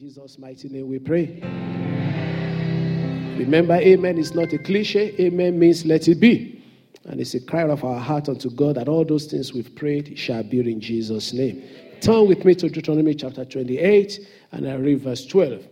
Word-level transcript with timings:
Jesus' 0.00 0.38
mighty 0.38 0.70
name 0.70 0.88
we 0.88 0.98
pray. 0.98 1.26
Remember, 3.38 3.74
amen 3.74 4.16
is 4.16 4.34
not 4.34 4.50
a 4.50 4.56
cliche. 4.56 5.14
Amen 5.20 5.58
means 5.58 5.84
let 5.84 6.08
it 6.08 6.18
be. 6.18 6.64
And 7.04 7.20
it's 7.20 7.34
a 7.34 7.40
cry 7.40 7.64
of 7.64 7.84
our 7.84 8.00
heart 8.00 8.30
unto 8.30 8.48
God 8.48 8.76
that 8.76 8.88
all 8.88 9.04
those 9.04 9.26
things 9.26 9.52
we've 9.52 9.76
prayed 9.76 10.18
shall 10.18 10.42
be 10.42 10.60
in 10.60 10.80
Jesus' 10.80 11.34
name. 11.34 11.62
Turn 12.00 12.28
with 12.28 12.46
me 12.46 12.54
to 12.54 12.70
Deuteronomy 12.70 13.14
chapter 13.14 13.44
28, 13.44 14.26
and 14.52 14.66
I 14.66 14.76
read 14.76 15.02
verse 15.02 15.26
12. 15.26 15.66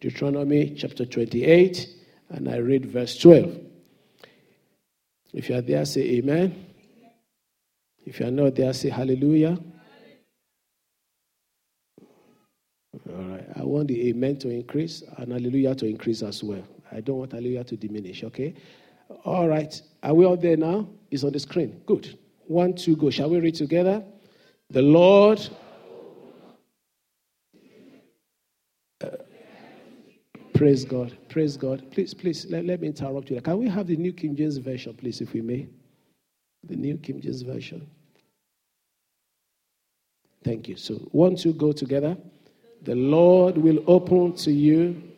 Deuteronomy 0.00 0.74
chapter 0.76 1.06
28, 1.06 1.88
and 2.30 2.48
I 2.48 2.56
read 2.56 2.86
verse 2.86 3.16
12. 3.16 3.60
If 5.32 5.48
you 5.48 5.54
are 5.54 5.62
there, 5.62 5.84
say 5.84 6.00
amen. 6.16 6.66
If 8.04 8.18
you 8.18 8.26
are 8.26 8.32
not 8.32 8.56
there, 8.56 8.72
say 8.72 8.88
hallelujah. 8.88 9.56
All 13.10 13.22
right. 13.24 13.46
I 13.56 13.57
want 13.68 13.88
the 13.88 14.08
amen 14.08 14.38
to 14.38 14.48
increase 14.50 15.02
and 15.16 15.32
hallelujah 15.32 15.74
to 15.76 15.86
increase 15.86 16.22
as 16.22 16.42
well. 16.42 16.62
I 16.92 17.00
don't 17.00 17.18
want 17.18 17.32
hallelujah 17.32 17.64
to 17.64 17.76
diminish, 17.76 18.24
okay? 18.24 18.54
All 19.24 19.48
right. 19.48 19.80
Are 20.02 20.14
we 20.14 20.24
all 20.24 20.36
there 20.36 20.56
now? 20.56 20.88
It's 21.10 21.24
on 21.24 21.32
the 21.32 21.38
screen. 21.38 21.80
Good. 21.86 22.18
One, 22.46 22.74
two, 22.74 22.96
go. 22.96 23.10
Shall 23.10 23.30
we 23.30 23.40
read 23.40 23.54
together? 23.54 24.02
The 24.70 24.82
Lord. 24.82 25.46
Uh, 29.02 29.08
praise 30.54 30.84
God. 30.84 31.16
Praise 31.28 31.56
God. 31.56 31.90
Please, 31.90 32.14
please, 32.14 32.46
let, 32.50 32.64
let 32.64 32.80
me 32.80 32.88
interrupt 32.88 33.30
you. 33.30 33.40
Can 33.40 33.58
we 33.58 33.68
have 33.68 33.86
the 33.86 33.96
New 33.96 34.12
King 34.12 34.36
James 34.36 34.56
Version, 34.58 34.94
please, 34.94 35.20
if 35.20 35.32
we 35.32 35.40
may? 35.40 35.68
The 36.64 36.76
New 36.76 36.96
King 36.98 37.20
James 37.20 37.42
Version. 37.42 37.88
Thank 40.44 40.68
you. 40.68 40.76
So, 40.76 40.94
one, 41.12 41.36
two, 41.36 41.52
go 41.52 41.72
together. 41.72 42.16
The 42.82 42.94
Lord 42.94 43.58
will 43.58 43.82
open 43.86 44.34
to 44.36 44.50
you 44.50 45.08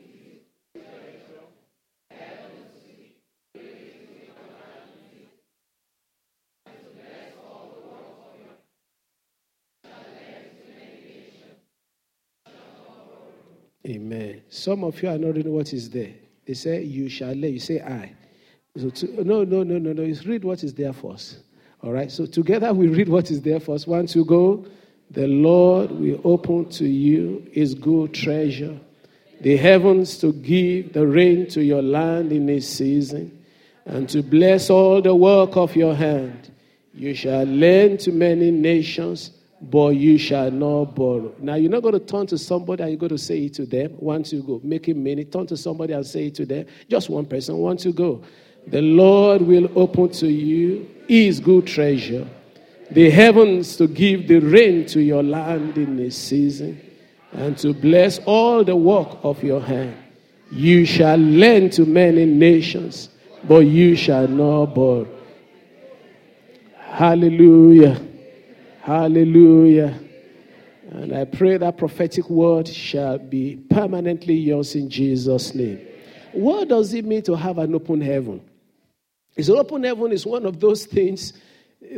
Amen. 13.91 14.43
Some 14.49 14.85
of 14.85 15.02
you 15.02 15.09
are 15.09 15.19
not 15.19 15.35
reading 15.35 15.52
what 15.52 15.73
is 15.73 15.91
there. 15.91 16.13
They 16.47 16.55
say, 16.55 16.83
You 16.83 17.09
shall 17.09 17.33
lay. 17.35 17.51
You 17.51 17.59
say, 17.59 17.80
I. 17.80 18.15
So 18.77 18.91
to, 18.91 19.24
no, 19.24 19.43
no, 19.43 19.65
no, 19.65 19.79
no, 19.79 19.93
no. 19.93 20.07
Just 20.07 20.27
read 20.27 20.45
what 20.45 20.63
is 20.63 20.74
there 20.74 20.93
first. 20.93 21.39
All 21.83 21.93
right. 21.93 22.11
So 22.11 22.24
together 22.27 22.73
we 22.73 22.87
read 22.87 23.09
what 23.09 23.30
is 23.30 23.43
there 23.43 23.59
first. 23.59 23.89
One, 23.89 24.07
two, 24.07 24.24
go. 24.24 24.67
The 25.11 25.27
Lord 25.27 25.91
will 25.91 26.21
open 26.23 26.69
to 26.71 26.87
you 26.87 27.45
his 27.51 27.75
good 27.75 28.15
treasure, 28.15 28.79
the 29.41 29.57
heavens 29.57 30.19
to 30.19 30.33
give 30.33 30.93
the 30.93 31.05
rain 31.05 31.49
to 31.49 31.65
your 31.65 31.83
land 31.83 32.30
in 32.30 32.49
its 32.49 32.67
season, 32.67 33.45
and 33.87 34.09
to 34.11 34.23
bless 34.23 34.71
all 34.71 35.02
the 35.02 35.15
work 35.15 35.57
of 35.57 35.75
your 35.75 35.97
hand. 35.97 36.52
You 36.95 37.15
shall 37.15 37.45
lend 37.45 38.01
to 38.01 38.13
many 38.13 38.52
nations, 38.52 39.30
but 39.61 39.97
you 39.97 40.17
shall 40.17 40.51
not 40.52 40.95
borrow. 40.95 41.35
Now, 41.41 41.57
you're 41.57 41.71
not 41.71 41.83
going 41.83 41.99
to 41.99 42.01
turn 42.01 42.29
to 42.29 42.39
somebody 42.39 42.83
and 42.85 42.93
you're 42.93 42.99
going 42.99 43.11
to 43.11 43.19
say 43.19 43.47
it 43.47 43.55
to 43.55 43.67
them. 43.67 43.95
Once 43.99 44.33
you 44.33 44.43
go, 44.43 44.61
make 44.63 44.89
it 44.89 44.97
many. 44.97 45.24
Turn 45.24 45.47
to 45.49 45.57
somebody 45.57 45.93
and 45.93 46.07
say 46.07 46.27
it 46.27 46.37
to 46.37 46.47
them. 46.47 46.67
Just 46.89 47.11
one 47.11 47.27
person. 47.27 47.57
Once 47.57 47.85
you 47.85 47.93
go, 47.93 48.23
the 48.69 48.80
Lord 48.80 49.43
will 49.43 49.71
open 49.77 50.11
to 50.11 50.29
you 50.29 50.89
his 51.09 51.41
good 51.41 51.67
treasure 51.67 52.29
the 52.93 53.10
heavens 53.10 53.77
to 53.77 53.87
give 53.87 54.27
the 54.29 54.41
rain 54.41 54.87
to 54.87 55.01
your 55.01 55.23
land 55.23 55.77
in 55.79 55.96
this 55.96 56.16
season 56.16 56.80
and 57.33 57.57
to 57.59 57.73
bless 57.73 58.19
all 58.21 58.65
the 58.65 58.74
work 58.74 59.19
of 59.23 59.43
your 59.43 59.60
hand. 59.60 59.96
You 60.51 60.85
shall 60.85 61.16
lend 61.16 61.73
to 61.74 61.87
many 61.87 62.27
nations, 62.27 63.09
but 63.45 63.61
you 63.61 63.95
shall 63.95 64.27
not 64.27 64.75
borrow. 64.75 65.06
Hallelujah. 66.77 68.01
Hallelujah. 68.81 69.99
And 70.91 71.15
I 71.15 71.25
pray 71.25 71.57
that 71.57 71.78
prophetic 71.78 72.28
word 72.28 72.67
shall 72.67 73.19
be 73.19 73.57
permanently 73.71 74.34
yours 74.34 74.75
in 74.75 74.91
Jesus' 74.91 75.55
name. 75.55 75.87
What 76.33 76.69
does 76.69 76.93
it 76.95 77.05
mean 77.05 77.22
to 77.22 77.37
have 77.37 77.59
an 77.59 77.75
open 77.75 78.01
heaven? 78.01 78.41
Is 79.37 79.49
an 79.49 79.57
open 79.57 79.84
heaven 79.84 80.11
is 80.11 80.27
one 80.27 80.45
of 80.45 80.59
those 80.59 80.84
things 80.87 81.33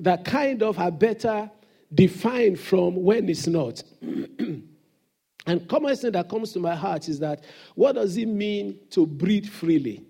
that 0.01 0.25
kind 0.25 0.63
of 0.63 0.79
are 0.79 0.91
better 0.91 1.51
defined 1.93 2.59
from 2.59 3.03
when 3.03 3.29
it's 3.29 3.47
not. 3.47 3.83
and 4.01 5.69
common 5.69 5.97
thing 5.97 6.13
that 6.13 6.29
comes 6.29 6.53
to 6.53 6.61
my 6.61 6.75
heart 6.75 7.09
is 7.09 7.19
that 7.21 7.45
what 7.75 7.95
does 7.95 8.17
it 8.17 8.27
mean 8.27 8.79
to 8.91 9.07
breathe 9.07 9.47
freely? 9.47 10.05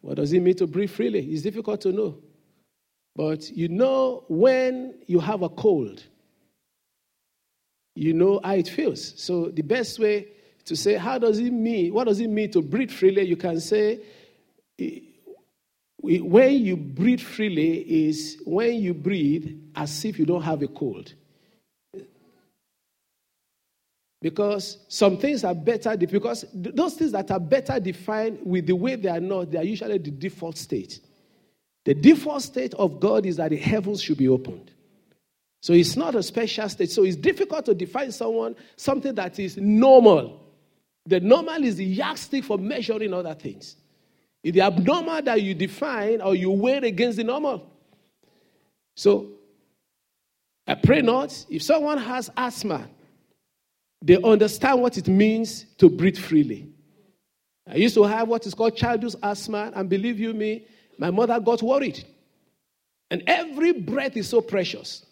What 0.00 0.16
does 0.16 0.32
it 0.32 0.40
mean 0.40 0.54
to 0.56 0.66
breathe 0.66 0.90
freely? 0.90 1.20
It's 1.20 1.42
difficult 1.42 1.80
to 1.82 1.92
know. 1.92 2.18
But 3.14 3.50
you 3.50 3.68
know 3.68 4.24
when 4.28 4.94
you 5.06 5.18
have 5.20 5.42
a 5.42 5.48
cold, 5.48 6.02
you 7.94 8.12
know 8.12 8.40
how 8.44 8.54
it 8.54 8.68
feels. 8.68 9.14
So 9.20 9.46
the 9.46 9.62
best 9.62 9.98
way 9.98 10.28
to 10.66 10.76
say 10.76 10.94
how 10.94 11.18
does 11.18 11.38
it 11.38 11.52
mean, 11.52 11.94
what 11.94 12.04
does 12.04 12.20
it 12.20 12.28
mean 12.28 12.50
to 12.52 12.62
breathe 12.62 12.90
freely, 12.90 13.22
you 13.22 13.36
can 13.36 13.58
say 13.60 14.00
when 15.98 16.64
you 16.64 16.76
breathe 16.76 17.20
freely 17.20 18.08
is 18.08 18.40
when 18.44 18.74
you 18.74 18.94
breathe 18.94 19.58
as 19.74 20.04
if 20.04 20.18
you 20.18 20.26
don't 20.26 20.42
have 20.42 20.62
a 20.62 20.68
cold. 20.68 21.14
Because 24.22 24.78
some 24.88 25.18
things 25.18 25.44
are 25.44 25.54
better, 25.54 25.96
because 25.96 26.44
those 26.52 26.94
things 26.94 27.12
that 27.12 27.30
are 27.30 27.40
better 27.40 27.78
defined 27.78 28.40
with 28.44 28.66
the 28.66 28.74
way 28.74 28.96
they 28.96 29.08
are 29.08 29.20
not, 29.20 29.50
they 29.50 29.58
are 29.58 29.64
usually 29.64 29.98
the 29.98 30.10
default 30.10 30.56
state. 30.56 31.00
The 31.84 31.94
default 31.94 32.42
state 32.42 32.74
of 32.74 32.98
God 32.98 33.26
is 33.26 33.36
that 33.36 33.50
the 33.50 33.56
heavens 33.56 34.02
should 34.02 34.18
be 34.18 34.28
opened. 34.28 34.72
So 35.62 35.72
it's 35.72 35.96
not 35.96 36.14
a 36.14 36.22
special 36.22 36.68
state. 36.68 36.90
So 36.90 37.04
it's 37.04 37.16
difficult 37.16 37.66
to 37.66 37.74
define 37.74 38.10
someone, 38.12 38.56
something 38.76 39.14
that 39.14 39.38
is 39.38 39.56
normal. 39.56 40.42
The 41.04 41.20
normal 41.20 41.62
is 41.62 41.76
the 41.76 41.84
yardstick 41.84 42.44
for 42.44 42.58
measuring 42.58 43.12
other 43.12 43.34
things. 43.34 43.76
It's 44.46 44.54
the 44.54 44.60
abnormal 44.60 45.22
that 45.22 45.42
you 45.42 45.54
define 45.54 46.20
or 46.20 46.36
you 46.36 46.52
weigh 46.52 46.76
against 46.76 47.16
the 47.16 47.24
normal. 47.24 47.68
So, 48.94 49.32
I 50.68 50.76
pray 50.76 51.02
not. 51.02 51.44
If 51.50 51.64
someone 51.64 51.98
has 51.98 52.30
asthma, 52.36 52.88
they 54.00 54.22
understand 54.22 54.80
what 54.80 54.98
it 54.98 55.08
means 55.08 55.64
to 55.78 55.90
breathe 55.90 56.16
freely. 56.16 56.68
I 57.68 57.74
used 57.74 57.96
to 57.96 58.04
have 58.04 58.28
what 58.28 58.46
is 58.46 58.54
called 58.54 58.76
childhood 58.76 59.16
asthma, 59.20 59.72
and 59.74 59.90
believe 59.90 60.20
you 60.20 60.32
me, 60.32 60.68
my 60.96 61.10
mother 61.10 61.40
got 61.40 61.60
worried. 61.60 62.04
And 63.10 63.24
every 63.26 63.72
breath 63.72 64.16
is 64.16 64.28
so 64.28 64.40
precious. 64.40 65.04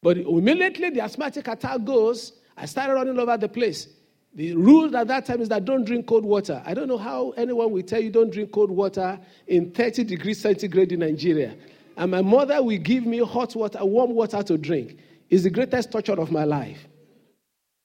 But 0.00 0.18
immediately 0.18 0.90
the 0.90 1.00
asthmatic 1.00 1.48
attack 1.48 1.84
goes, 1.84 2.34
I 2.56 2.66
started 2.66 2.94
running 2.94 3.18
over 3.18 3.36
the 3.36 3.48
place. 3.48 3.88
The 4.34 4.54
rule 4.54 4.96
at 4.96 5.08
that 5.08 5.26
time 5.26 5.42
is 5.42 5.48
that 5.50 5.66
don't 5.66 5.84
drink 5.84 6.06
cold 6.06 6.24
water. 6.24 6.62
I 6.64 6.72
don't 6.72 6.88
know 6.88 6.96
how 6.96 7.30
anyone 7.32 7.70
will 7.70 7.82
tell 7.82 8.00
you 8.00 8.10
don't 8.10 8.32
drink 8.32 8.50
cold 8.52 8.70
water 8.70 9.20
in 9.46 9.70
30 9.72 10.04
degrees 10.04 10.40
centigrade 10.40 10.92
in 10.92 11.00
Nigeria. 11.00 11.54
And 11.98 12.10
my 12.10 12.22
mother 12.22 12.62
will 12.62 12.78
give 12.78 13.04
me 13.04 13.18
hot 13.18 13.54
water, 13.54 13.84
warm 13.84 14.12
water 14.12 14.42
to 14.42 14.56
drink. 14.56 14.96
It's 15.28 15.42
the 15.42 15.50
greatest 15.50 15.92
torture 15.92 16.18
of 16.18 16.30
my 16.30 16.44
life. 16.44 16.88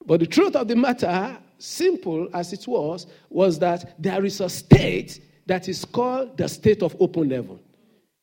But 0.05 0.21
the 0.21 0.25
truth 0.25 0.55
of 0.55 0.69
the 0.69 0.77
matter, 0.77 1.37
simple 1.57 2.29
as 2.33 2.53
it 2.53 2.65
was, 2.65 3.07
was 3.29 3.59
that 3.59 4.01
there 4.01 4.23
is 4.23 4.39
a 4.39 4.47
state 4.47 5.19
that 5.47 5.67
is 5.67 5.83
called 5.83 6.37
the 6.37 6.47
state 6.47 6.81
of 6.81 6.95
open 7.01 7.29
heaven. 7.29 7.59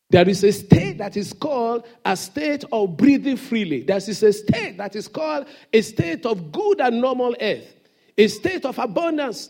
There 0.09 0.27
is 0.27 0.43
a 0.43 0.51
state 0.51 0.97
that 0.97 1.15
is 1.15 1.31
called 1.31 1.85
a 2.03 2.17
state 2.17 2.63
of 2.71 2.97
breathing 2.97 3.37
freely. 3.37 3.83
There 3.83 3.97
is 3.97 4.23
a 4.23 4.33
state 4.33 4.77
that 4.77 4.95
is 4.95 5.07
called 5.07 5.45
a 5.71 5.81
state 5.81 6.25
of 6.25 6.51
good 6.51 6.81
and 6.81 7.01
normal 7.01 7.35
earth 7.39 7.74
a 8.17 8.27
state 8.27 8.65
of 8.65 8.77
abundance. 8.79 9.49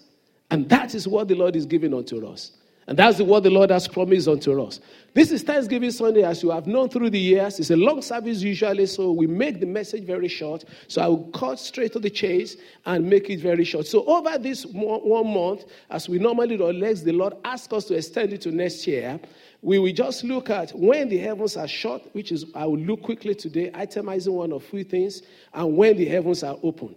And 0.51 0.69
that 0.69 0.93
is 0.93 1.07
what 1.07 1.27
the 1.27 1.35
Lord 1.35 1.55
is 1.55 1.65
giving 1.65 1.93
unto 1.93 2.25
us. 2.27 2.51
And 2.87 2.99
that's 2.99 3.19
what 3.19 3.41
the 3.41 3.49
Lord 3.49 3.71
has 3.71 3.87
promised 3.87 4.27
unto 4.27 4.61
us. 4.61 4.79
This 5.15 5.31
is 5.31 5.41
Thanksgiving 5.41 5.89
Sunday, 5.89 6.21
as 6.21 6.43
you 6.43 6.51
have 6.51 6.67
known 6.67 6.87
through 6.89 7.09
the 7.09 7.19
years. 7.19 7.59
It's 7.59 7.71
a 7.71 7.75
long 7.75 8.03
service 8.03 8.43
usually, 8.43 8.85
so 8.85 9.11
we 9.11 9.25
make 9.25 9.59
the 9.59 9.65
message 9.65 10.03
very 10.03 10.27
short. 10.27 10.65
So 10.87 11.01
I 11.01 11.07
will 11.07 11.31
cut 11.31 11.57
straight 11.57 11.93
to 11.93 11.99
the 11.99 12.11
chase 12.11 12.57
and 12.85 13.09
make 13.09 13.27
it 13.31 13.39
very 13.39 13.63
short. 13.63 13.87
So 13.87 14.05
over 14.05 14.37
this 14.37 14.67
one 14.67 15.33
month, 15.33 15.63
as 15.89 16.07
we 16.07 16.19
normally 16.19 16.57
do, 16.57 16.67
unless 16.67 17.01
the 17.01 17.13
Lord 17.13 17.33
asks 17.43 17.73
us 17.73 17.85
to 17.85 17.95
extend 17.95 18.33
it 18.33 18.41
to 18.41 18.51
next 18.51 18.85
year, 18.85 19.19
we 19.63 19.79
will 19.79 19.93
just 19.93 20.23
look 20.23 20.51
at 20.51 20.69
when 20.77 21.09
the 21.09 21.17
heavens 21.17 21.57
are 21.57 21.67
shut, 21.67 22.13
which 22.13 22.31
is 22.31 22.45
I 22.53 22.67
will 22.67 22.77
look 22.77 23.01
quickly 23.01 23.33
today, 23.33 23.71
itemizing 23.71 24.33
one 24.33 24.51
of 24.51 24.63
few 24.63 24.83
things, 24.83 25.23
and 25.55 25.75
when 25.75 25.97
the 25.97 26.05
heavens 26.05 26.43
are 26.43 26.57
open. 26.61 26.95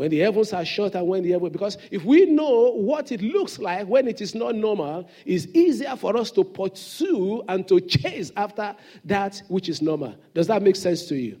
When 0.00 0.10
the 0.10 0.20
heavens 0.20 0.54
are 0.54 0.64
shut 0.64 0.94
and 0.94 1.06
when 1.06 1.22
the 1.22 1.32
heavens, 1.32 1.52
because 1.52 1.76
if 1.90 2.06
we 2.06 2.24
know 2.24 2.70
what 2.70 3.12
it 3.12 3.20
looks 3.20 3.58
like 3.58 3.86
when 3.86 4.08
it 4.08 4.22
is 4.22 4.34
not 4.34 4.54
normal, 4.54 5.06
it's 5.26 5.44
easier 5.48 5.94
for 5.94 6.16
us 6.16 6.30
to 6.30 6.42
pursue 6.42 7.42
and 7.50 7.68
to 7.68 7.82
chase 7.82 8.32
after 8.34 8.74
that 9.04 9.42
which 9.48 9.68
is 9.68 9.82
normal. 9.82 10.14
Does 10.32 10.46
that 10.46 10.62
make 10.62 10.76
sense 10.76 11.04
to 11.08 11.16
you? 11.16 11.38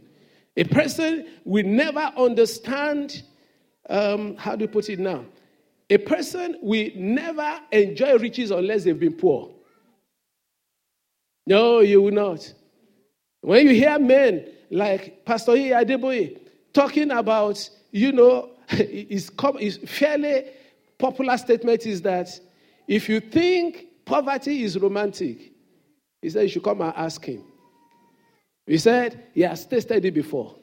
A 0.58 0.64
person 0.64 1.26
will 1.42 1.64
never 1.64 2.12
understand 2.18 3.22
um, 3.88 4.36
how 4.36 4.56
do 4.56 4.64
you 4.64 4.68
put 4.68 4.90
it 4.90 4.98
now? 4.98 5.24
A 5.88 5.96
person 5.96 6.58
will 6.60 6.90
never 6.96 7.60
enjoy 7.72 8.18
riches 8.18 8.50
unless 8.50 8.84
they've 8.84 9.00
been 9.00 9.14
poor. 9.14 9.54
No, 11.46 11.80
you 11.80 12.02
will 12.02 12.12
not. 12.12 12.52
When 13.40 13.66
you 13.66 13.72
hear 13.74 13.98
men 13.98 14.52
like 14.70 15.24
Pastor 15.24 15.56
E. 15.56 15.70
Adeboye 15.70 16.49
talking 16.72 17.10
about, 17.10 17.68
you 17.90 18.12
know, 18.12 18.50
his, 18.68 19.30
his 19.58 19.76
fairly 19.78 20.44
popular 20.98 21.36
statement 21.36 21.86
is 21.86 22.02
that 22.02 22.28
if 22.86 23.08
you 23.08 23.20
think 23.20 23.86
poverty 24.04 24.62
is 24.62 24.78
romantic, 24.78 25.52
he 26.22 26.30
said 26.30 26.42
you 26.42 26.48
should 26.48 26.64
come 26.64 26.80
and 26.82 26.92
ask 26.96 27.24
him. 27.24 27.44
He 28.66 28.78
said 28.78 29.24
he 29.32 29.40
has 29.42 29.64
tasted 29.66 30.04
it 30.04 30.14
before. 30.14 30.56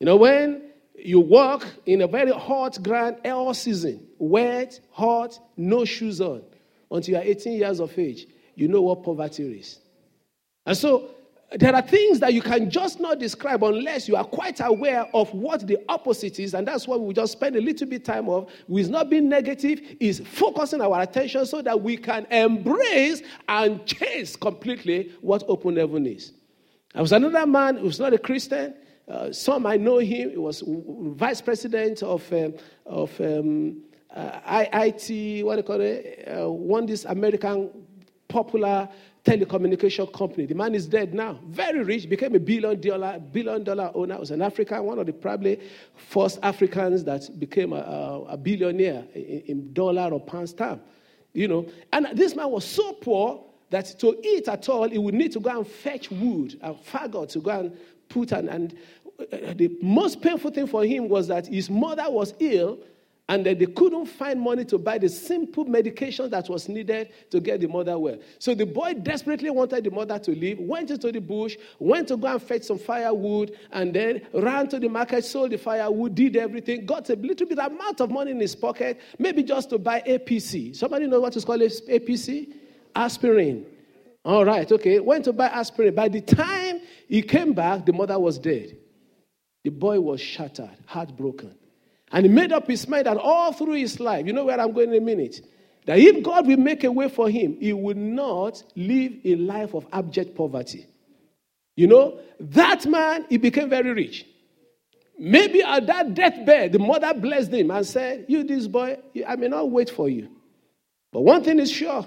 You 0.00 0.06
know, 0.06 0.16
when 0.16 0.70
you 0.96 1.20
walk 1.20 1.66
in 1.86 2.02
a 2.02 2.06
very 2.06 2.32
hot 2.32 2.82
ground 2.82 3.16
all 3.24 3.54
season, 3.54 4.06
wet, 4.18 4.80
hot, 4.90 5.38
no 5.56 5.84
shoes 5.84 6.20
on, 6.20 6.42
until 6.90 7.14
you 7.14 7.20
are 7.20 7.24
18 7.24 7.52
years 7.58 7.80
of 7.80 7.96
age, 7.98 8.26
you 8.54 8.68
know 8.68 8.82
what 8.82 9.02
poverty 9.02 9.58
is. 9.58 9.78
And 10.66 10.76
so 10.76 11.10
there 11.56 11.74
are 11.74 11.82
things 11.82 12.18
that 12.20 12.34
you 12.34 12.42
can 12.42 12.68
just 12.68 12.98
not 12.98 13.18
describe 13.18 13.62
unless 13.62 14.08
you 14.08 14.16
are 14.16 14.24
quite 14.24 14.60
aware 14.60 15.06
of 15.14 15.32
what 15.32 15.66
the 15.66 15.78
opposite 15.88 16.40
is. 16.40 16.54
And 16.54 16.66
that's 16.66 16.88
what 16.88 17.00
we 17.00 17.14
just 17.14 17.32
spend 17.32 17.54
a 17.56 17.60
little 17.60 17.86
bit 17.86 18.04
time 18.04 18.28
of. 18.28 18.50
With 18.66 18.88
not 18.88 19.08
being 19.10 19.28
negative, 19.28 19.80
is 20.00 20.20
focusing 20.20 20.80
our 20.80 21.00
attention 21.00 21.46
so 21.46 21.62
that 21.62 21.80
we 21.80 21.96
can 21.96 22.26
embrace 22.26 23.22
and 23.48 23.84
chase 23.86 24.36
completely 24.36 25.12
what 25.20 25.44
open 25.46 25.76
heaven 25.76 26.06
is. 26.06 26.32
There 26.92 27.02
was 27.02 27.12
another 27.12 27.46
man 27.46 27.76
who 27.76 27.84
was 27.84 28.00
not 28.00 28.12
a 28.12 28.18
Christian. 28.18 28.74
Uh, 29.06 29.30
some 29.32 29.66
I 29.66 29.76
know 29.76 29.98
him. 29.98 30.30
He 30.30 30.38
was 30.38 30.62
vice 30.66 31.40
president 31.40 32.02
of, 32.02 32.32
um, 32.32 32.54
of 32.86 33.20
um, 33.20 33.82
uh, 34.14 34.64
ITT, 34.72 35.44
what 35.44 35.54
do 35.54 35.58
you 35.58 35.62
call 35.62 35.80
it? 35.80 36.28
Uh, 36.28 36.50
one 36.50 36.86
this 36.86 37.04
American 37.04 37.70
popular 38.28 38.88
telecommunication 39.24 40.12
company. 40.12 40.44
The 40.46 40.54
man 40.54 40.74
is 40.74 40.86
dead 40.86 41.14
now. 41.14 41.40
Very 41.46 41.82
rich, 41.82 42.08
became 42.08 42.34
a 42.34 42.38
billion 42.38 42.78
dollar, 42.80 43.18
billion 43.18 43.64
dollar 43.64 43.90
owner. 43.94 44.18
Was 44.18 44.30
an 44.30 44.42
African, 44.42 44.84
one 44.84 44.98
of 44.98 45.06
the 45.06 45.12
probably 45.12 45.60
first 45.96 46.38
Africans 46.42 47.04
that 47.04 47.28
became 47.40 47.72
a, 47.72 47.76
a, 47.76 48.24
a 48.32 48.36
billionaire 48.36 49.04
in, 49.14 49.42
in, 49.46 49.72
dollar 49.72 50.12
or 50.12 50.20
pounds 50.20 50.52
time. 50.52 50.80
You 51.32 51.48
know, 51.48 51.66
and 51.92 52.08
this 52.12 52.36
man 52.36 52.50
was 52.50 52.64
so 52.64 52.92
poor 52.92 53.42
that 53.70 53.98
to 54.00 54.16
eat 54.24 54.46
at 54.46 54.68
all, 54.68 54.88
he 54.88 54.98
would 54.98 55.14
need 55.14 55.32
to 55.32 55.40
go 55.40 55.58
and 55.58 55.66
fetch 55.66 56.10
wood 56.10 56.58
and 56.60 56.76
faggot 56.76 57.30
to 57.30 57.40
go 57.40 57.60
and 57.60 57.76
put 58.10 58.30
an. 58.32 58.48
And 58.50 58.76
uh, 59.18 59.54
the 59.54 59.74
most 59.80 60.20
painful 60.20 60.50
thing 60.50 60.66
for 60.66 60.84
him 60.84 61.08
was 61.08 61.28
that 61.28 61.46
his 61.46 61.70
mother 61.70 62.10
was 62.10 62.34
ill 62.40 62.78
and 63.28 63.46
they 63.46 63.54
couldn't 63.54 64.06
find 64.06 64.38
money 64.38 64.64
to 64.66 64.76
buy 64.76 64.98
the 64.98 65.08
simple 65.08 65.64
medication 65.64 66.28
that 66.28 66.48
was 66.50 66.68
needed 66.68 67.08
to 67.30 67.40
get 67.40 67.60
the 67.60 67.66
mother 67.66 67.98
well. 67.98 68.18
So 68.38 68.54
the 68.54 68.66
boy 68.66 68.94
desperately 68.94 69.48
wanted 69.48 69.84
the 69.84 69.90
mother 69.90 70.18
to 70.18 70.30
leave, 70.32 70.58
went 70.58 70.90
into 70.90 71.10
the 71.10 71.20
bush, 71.20 71.56
went 71.78 72.08
to 72.08 72.18
go 72.18 72.28
and 72.28 72.42
fetch 72.42 72.64
some 72.64 72.78
firewood, 72.78 73.56
and 73.72 73.94
then 73.94 74.26
ran 74.34 74.68
to 74.68 74.78
the 74.78 74.88
market, 74.88 75.24
sold 75.24 75.52
the 75.52 75.58
firewood, 75.58 76.14
did 76.14 76.36
everything, 76.36 76.84
got 76.84 77.08
a 77.08 77.14
little 77.14 77.46
bit 77.46 77.58
amount 77.58 78.02
of 78.02 78.10
money 78.10 78.30
in 78.30 78.40
his 78.40 78.54
pocket, 78.54 79.00
maybe 79.18 79.42
just 79.42 79.70
to 79.70 79.78
buy 79.78 80.02
APC. 80.06 80.76
Somebody 80.76 81.06
know 81.06 81.20
what 81.20 81.34
is 81.34 81.46
called 81.46 81.62
APC? 81.62 82.52
Aspirin. 82.94 83.64
All 84.24 84.44
right, 84.44 84.70
okay. 84.70 85.00
Went 85.00 85.24
to 85.24 85.32
buy 85.32 85.46
aspirin. 85.46 85.94
By 85.94 86.08
the 86.08 86.20
time 86.20 86.80
he 87.08 87.22
came 87.22 87.52
back, 87.54 87.86
the 87.86 87.92
mother 87.92 88.18
was 88.18 88.38
dead. 88.38 88.76
The 89.64 89.70
boy 89.70 89.98
was 90.00 90.20
shattered, 90.20 90.76
heartbroken. 90.86 91.54
And 92.14 92.26
he 92.26 92.30
made 92.30 92.52
up 92.52 92.68
his 92.68 92.86
mind 92.86 93.06
that 93.06 93.16
all 93.16 93.52
through 93.52 93.74
his 93.74 93.98
life, 93.98 94.24
you 94.24 94.32
know 94.32 94.44
where 94.44 94.60
I'm 94.60 94.72
going 94.72 94.90
in 94.94 95.02
a 95.02 95.04
minute, 95.04 95.40
that 95.84 95.98
if 95.98 96.22
God 96.22 96.46
will 96.46 96.58
make 96.58 96.84
a 96.84 96.92
way 96.92 97.08
for 97.08 97.28
him, 97.28 97.56
he 97.58 97.72
will 97.72 97.96
not 97.96 98.62
live 98.76 99.14
a 99.24 99.34
life 99.34 99.74
of 99.74 99.84
abject 99.92 100.36
poverty. 100.36 100.86
You 101.74 101.88
know, 101.88 102.20
that 102.38 102.86
man, 102.86 103.26
he 103.28 103.36
became 103.36 103.68
very 103.68 103.92
rich. 103.92 104.26
Maybe 105.18 105.60
at 105.60 105.88
that 105.88 106.14
deathbed, 106.14 106.70
the 106.70 106.78
mother 106.78 107.12
blessed 107.14 107.52
him 107.52 107.72
and 107.72 107.84
said, 107.84 108.26
You, 108.28 108.44
this 108.44 108.68
boy, 108.68 108.96
I 109.26 109.34
may 109.34 109.48
not 109.48 109.68
wait 109.68 109.90
for 109.90 110.08
you. 110.08 110.28
But 111.10 111.22
one 111.22 111.42
thing 111.42 111.58
is 111.58 111.70
sure 111.70 112.06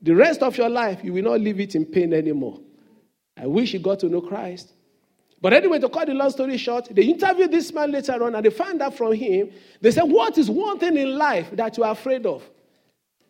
the 0.00 0.14
rest 0.14 0.42
of 0.42 0.56
your 0.56 0.70
life, 0.70 1.00
you 1.04 1.12
will 1.12 1.24
not 1.24 1.40
live 1.40 1.60
it 1.60 1.74
in 1.74 1.84
pain 1.84 2.14
anymore. 2.14 2.60
I 3.36 3.46
wish 3.46 3.74
you 3.74 3.78
got 3.78 3.98
to 4.00 4.08
know 4.08 4.22
Christ. 4.22 4.72
But 5.40 5.52
anyway, 5.52 5.78
to 5.78 5.88
cut 5.88 6.08
the 6.08 6.14
long 6.14 6.30
story 6.30 6.56
short, 6.56 6.88
they 6.90 7.02
interviewed 7.04 7.52
this 7.52 7.72
man 7.72 7.92
later 7.92 8.22
on 8.22 8.34
and 8.34 8.44
they 8.44 8.50
found 8.50 8.82
out 8.82 8.96
from 8.96 9.12
him. 9.12 9.50
They 9.80 9.92
said, 9.92 10.02
What 10.02 10.36
is 10.36 10.50
one 10.50 10.78
thing 10.78 10.96
in 10.96 11.16
life 11.16 11.50
that 11.52 11.76
you 11.76 11.84
are 11.84 11.92
afraid 11.92 12.26
of? 12.26 12.42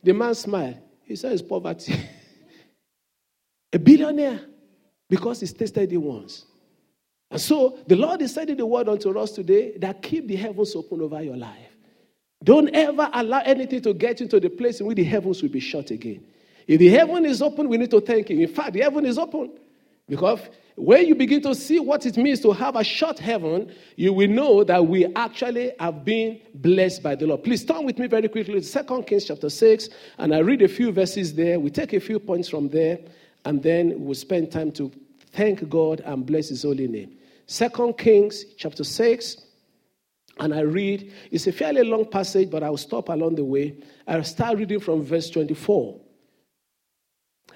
The 0.03 0.15
man 0.15 0.35
smiled. 0.35 0.79
He 1.05 1.17
said, 1.17 1.33
It's 1.33 1.43
poverty. 1.43 1.95
a 3.73 3.79
billionaire 3.79 4.41
because 5.11 5.41
he's 5.41 5.53
tasted 5.53 5.93
it 5.93 5.99
once. 5.99 6.47
And 7.31 7.41
so 7.41 7.79
the 7.87 7.97
Lord 7.97 8.23
is 8.23 8.33
sending 8.33 8.57
the 8.57 8.65
word 8.65 8.89
unto 8.89 9.17
us 9.19 9.33
today 9.33 9.77
that 9.79 10.01
keep 10.01 10.27
the 10.27 10.37
heavens 10.37 10.75
open 10.75 11.03
over 11.03 11.23
your 11.23 11.37
life. 11.37 11.77
Don't 12.43 12.75
ever 12.75 13.11
allow 13.13 13.41
anything 13.41 13.83
to 13.83 13.93
get 13.93 14.23
into 14.23 14.41
the 14.41 14.49
place 14.49 14.81
in 14.81 14.87
which 14.87 14.97
the 14.97 15.05
heavens 15.05 15.43
will 15.43 15.51
be 15.51 15.61
shut 15.61 15.91
again. 15.91 16.25
If 16.67 16.79
the 16.79 16.89
heaven 16.89 17.27
is 17.27 17.43
open, 17.43 17.69
we 17.69 17.77
need 17.77 17.91
to 17.91 18.01
thank 18.01 18.31
Him. 18.31 18.41
In 18.41 18.49
fact, 18.49 18.73
the 18.73 18.81
heaven 18.81 19.05
is 19.05 19.19
open 19.19 19.53
because 20.09 20.41
when 20.77 21.07
you 21.07 21.17
begin 21.17 21.43
to 21.43 21.57
see 21.57 21.81
what 21.81 22.07
it 22.07 22.17
means 22.17 22.41
to 22.41 22.53
have 22.53 22.77
a 22.77 22.85
shut 22.85 23.19
heaven, 23.19 23.73
you 23.97 24.13
will 24.13 24.29
know 24.29 24.63
that 24.63 24.87
we 24.87 25.13
actually 25.15 25.73
have 25.81 26.05
been 26.05 26.41
blessed 26.55 27.03
by 27.03 27.17
the 27.17 27.27
Lord. 27.27 27.43
Please 27.43 27.65
turn 27.65 27.85
with 27.85 27.99
me 27.99 28.07
very 28.07 28.29
quickly 28.29 28.61
to 28.61 28.85
2 28.85 29.03
Kings 29.03 29.25
chapter 29.25 29.51
6, 29.51 29.89
and 30.19 30.33
I 30.33 30.39
read 30.39 30.63
a 30.63 30.69
few 30.69 30.93
verses 30.93 31.35
there. 31.35 31.59
We 31.59 31.71
take 31.71 31.95
a 31.95 32.01
few 32.01 32.21
points 32.21 32.49
from 32.49 32.69
there, 32.69 33.01
and 33.45 33.61
then 33.61 33.95
we'll 33.97 34.15
spend 34.15 34.53
time 34.53 34.71
to 34.73 34.93
thank 35.33 35.69
God 35.69 36.01
and 36.05 36.25
bless 36.25 36.49
His 36.49 36.63
holy 36.63 36.87
name. 36.87 37.17
2 37.49 37.95
Kings 37.99 38.45
chapter 38.57 38.85
6, 38.85 39.37
and 40.39 40.55
I 40.55 40.61
read, 40.61 41.13
it's 41.33 41.49
a 41.49 41.53
fairly 41.53 41.83
long 41.83 42.09
passage, 42.09 42.51
but 42.51 42.63
I'll 42.63 42.77
stop 42.77 43.09
along 43.09 43.35
the 43.35 43.45
way. 43.45 43.77
I'll 44.07 44.23
start 44.23 44.59
reading 44.59 44.79
from 44.79 45.03
verse 45.03 45.29
24. 45.31 45.99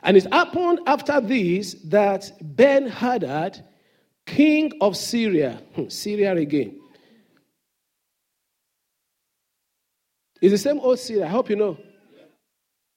And 0.02 0.16
it 0.16 0.32
happened 0.32 0.80
after 0.86 1.20
this 1.20 1.74
that 1.84 2.32
Ben 2.40 2.88
Hadad, 2.88 3.64
king 4.26 4.72
of 4.80 4.96
Syria, 4.96 5.62
Syria 5.88 6.34
again, 6.34 6.80
It's 10.42 10.50
the 10.50 10.58
same 10.58 10.80
old 10.80 10.98
Syria. 10.98 11.26
I 11.26 11.28
hope 11.28 11.48
you 11.50 11.56
know. 11.56 11.78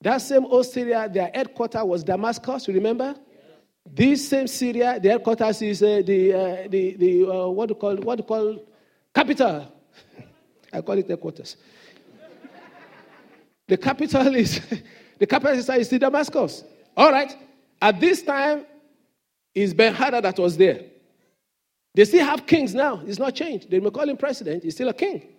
That 0.01 0.17
same 0.17 0.45
old 0.45 0.65
Syria, 0.65 1.07
their 1.07 1.29
headquarters 1.31 1.83
was 1.83 2.03
Damascus. 2.03 2.67
You 2.67 2.73
remember? 2.73 3.15
This 3.85 4.27
same 4.27 4.47
Syria, 4.47 4.99
the 4.99 5.09
headquarters 5.09 5.61
is 5.61 5.83
uh, 5.83 6.01
the 6.03 6.33
uh, 6.33 6.67
the 6.67 6.95
the 6.95 7.31
uh, 7.31 7.47
what 7.49 7.67
do 7.67 7.73
you 7.73 7.79
call 7.79 7.95
what 7.97 8.15
do 8.15 8.21
you 8.21 8.27
call 8.27 8.65
capital. 9.13 9.71
I 10.73 10.81
call 10.81 10.97
it 10.97 11.07
headquarters. 11.07 11.55
the 13.67 13.77
capital 13.77 14.33
is 14.35 14.59
the 15.19 15.27
capital 15.27 15.75
is 15.75 15.85
still 15.85 15.99
Damascus. 15.99 16.63
All 16.95 17.11
right. 17.11 17.35
At 17.81 17.99
this 17.99 18.21
time, 18.21 18.65
it's 19.53 19.73
Ben 19.73 19.93
Hadad 19.93 20.23
that 20.23 20.39
was 20.39 20.57
there. 20.57 20.81
They 21.93 22.05
still 22.05 22.25
have 22.25 22.45
kings 22.45 22.75
now. 22.75 23.01
It's 23.05 23.19
not 23.19 23.35
changed. 23.35 23.69
They 23.69 23.79
may 23.79 23.89
call 23.89 24.09
him 24.09 24.17
president. 24.17 24.63
He's 24.63 24.75
still 24.75 24.89
a 24.89 24.93
king. 24.93 25.29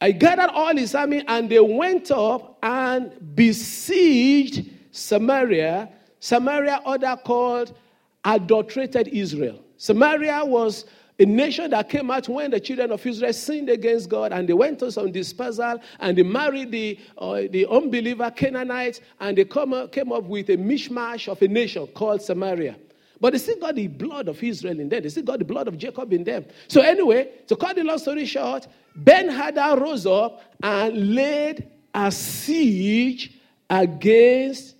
I 0.00 0.12
gathered 0.12 0.50
all 0.50 0.76
his 0.76 0.94
army 0.94 1.24
and 1.26 1.48
they 1.50 1.58
went 1.58 2.10
up 2.10 2.58
and 2.62 3.34
besieged 3.34 4.70
Samaria. 4.90 5.88
Samaria, 6.20 6.82
other 6.84 7.16
called 7.24 7.76
adulterated 8.24 9.08
Israel. 9.08 9.62
Samaria 9.76 10.44
was 10.44 10.84
a 11.18 11.24
nation 11.24 11.70
that 11.70 11.88
came 11.88 12.10
out 12.10 12.28
when 12.28 12.50
the 12.50 12.60
children 12.60 12.92
of 12.92 13.04
Israel 13.06 13.32
sinned 13.32 13.70
against 13.70 14.08
God 14.08 14.32
and 14.32 14.46
they 14.48 14.52
went 14.52 14.78
to 14.80 14.92
some 14.92 15.10
dispersal 15.10 15.78
and 16.00 16.18
they 16.18 16.22
married 16.22 16.70
the, 16.70 16.98
uh, 17.16 17.42
the 17.50 17.66
unbeliever 17.70 18.30
Canaanites 18.30 19.00
and 19.20 19.38
they 19.38 19.44
come 19.44 19.72
up, 19.72 19.92
came 19.92 20.12
up 20.12 20.24
with 20.24 20.50
a 20.50 20.56
mishmash 20.56 21.28
of 21.28 21.40
a 21.40 21.48
nation 21.48 21.86
called 21.88 22.20
Samaria. 22.20 22.76
But 23.18 23.32
they 23.32 23.38
still 23.38 23.58
got 23.58 23.76
the 23.76 23.86
blood 23.86 24.28
of 24.28 24.42
Israel 24.42 24.78
in 24.78 24.90
them. 24.90 25.02
They 25.02 25.08
still 25.08 25.22
got 25.22 25.38
the 25.38 25.44
blood 25.44 25.68
of 25.68 25.78
Jacob 25.78 26.12
in 26.12 26.22
them. 26.22 26.44
So, 26.68 26.82
anyway, 26.82 27.30
to 27.46 27.56
cut 27.56 27.76
the 27.76 27.82
long 27.82 27.98
story 27.98 28.26
short, 28.26 28.68
Ben 28.94 29.28
Hadad 29.30 29.80
rose 29.80 30.04
up 30.04 30.42
and 30.62 31.14
laid 31.14 31.66
a 31.94 32.10
siege 32.12 33.32
against. 33.70 34.74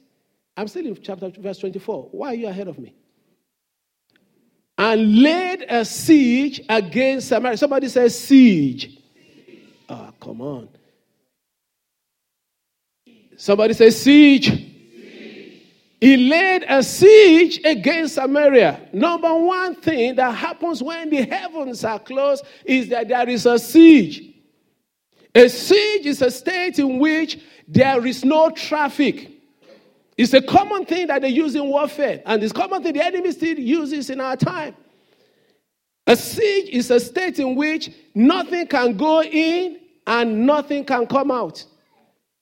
I'm 0.54 0.68
still 0.68 0.86
in 0.86 1.00
chapter 1.02 1.30
verse 1.30 1.58
24. 1.58 2.08
Why 2.12 2.28
are 2.28 2.34
you 2.34 2.48
ahead 2.48 2.68
of 2.68 2.78
me? 2.78 2.94
And 4.78 5.22
laid 5.22 5.64
a 5.68 5.84
siege 5.84 6.60
against 6.68 7.28
Samaria. 7.28 7.56
Somebody 7.56 7.88
says 7.88 8.18
siege. 8.18 8.98
Ah, 9.88 10.08
oh, 10.08 10.14
come 10.20 10.40
on. 10.40 10.68
Somebody 13.36 13.74
says 13.74 14.00
siege. 14.00 14.50
siege. 14.50 15.62
He 16.00 16.16
laid 16.16 16.64
a 16.68 16.82
siege 16.82 17.60
against 17.64 18.14
Samaria. 18.14 18.88
Number 18.92 19.34
one 19.34 19.74
thing 19.76 20.14
that 20.16 20.34
happens 20.34 20.82
when 20.82 21.10
the 21.10 21.22
heavens 21.22 21.84
are 21.84 21.98
closed 21.98 22.44
is 22.64 22.88
that 22.88 23.08
there 23.08 23.28
is 23.28 23.46
a 23.46 23.58
siege. 23.58 24.22
A 25.34 25.48
siege 25.48 26.06
is 26.06 26.22
a 26.22 26.30
state 26.30 26.78
in 26.78 26.98
which 26.98 27.38
there 27.68 28.06
is 28.06 28.24
no 28.24 28.50
traffic. 28.50 29.35
It's 30.16 30.32
a 30.32 30.40
common 30.40 30.86
thing 30.86 31.08
that 31.08 31.22
they 31.22 31.28
use 31.28 31.54
in 31.54 31.66
warfare, 31.68 32.22
and 32.24 32.42
it's 32.42 32.52
common 32.52 32.82
thing 32.82 32.94
the 32.94 33.04
enemy 33.04 33.32
still 33.32 33.58
uses 33.58 34.08
in 34.08 34.20
our 34.20 34.36
time. 34.36 34.74
A 36.06 36.16
siege 36.16 36.70
is 36.70 36.90
a 36.90 37.00
state 37.00 37.38
in 37.38 37.54
which 37.54 37.90
nothing 38.14 38.66
can 38.66 38.96
go 38.96 39.22
in 39.22 39.80
and 40.06 40.46
nothing 40.46 40.84
can 40.84 41.06
come 41.06 41.30
out. 41.30 41.64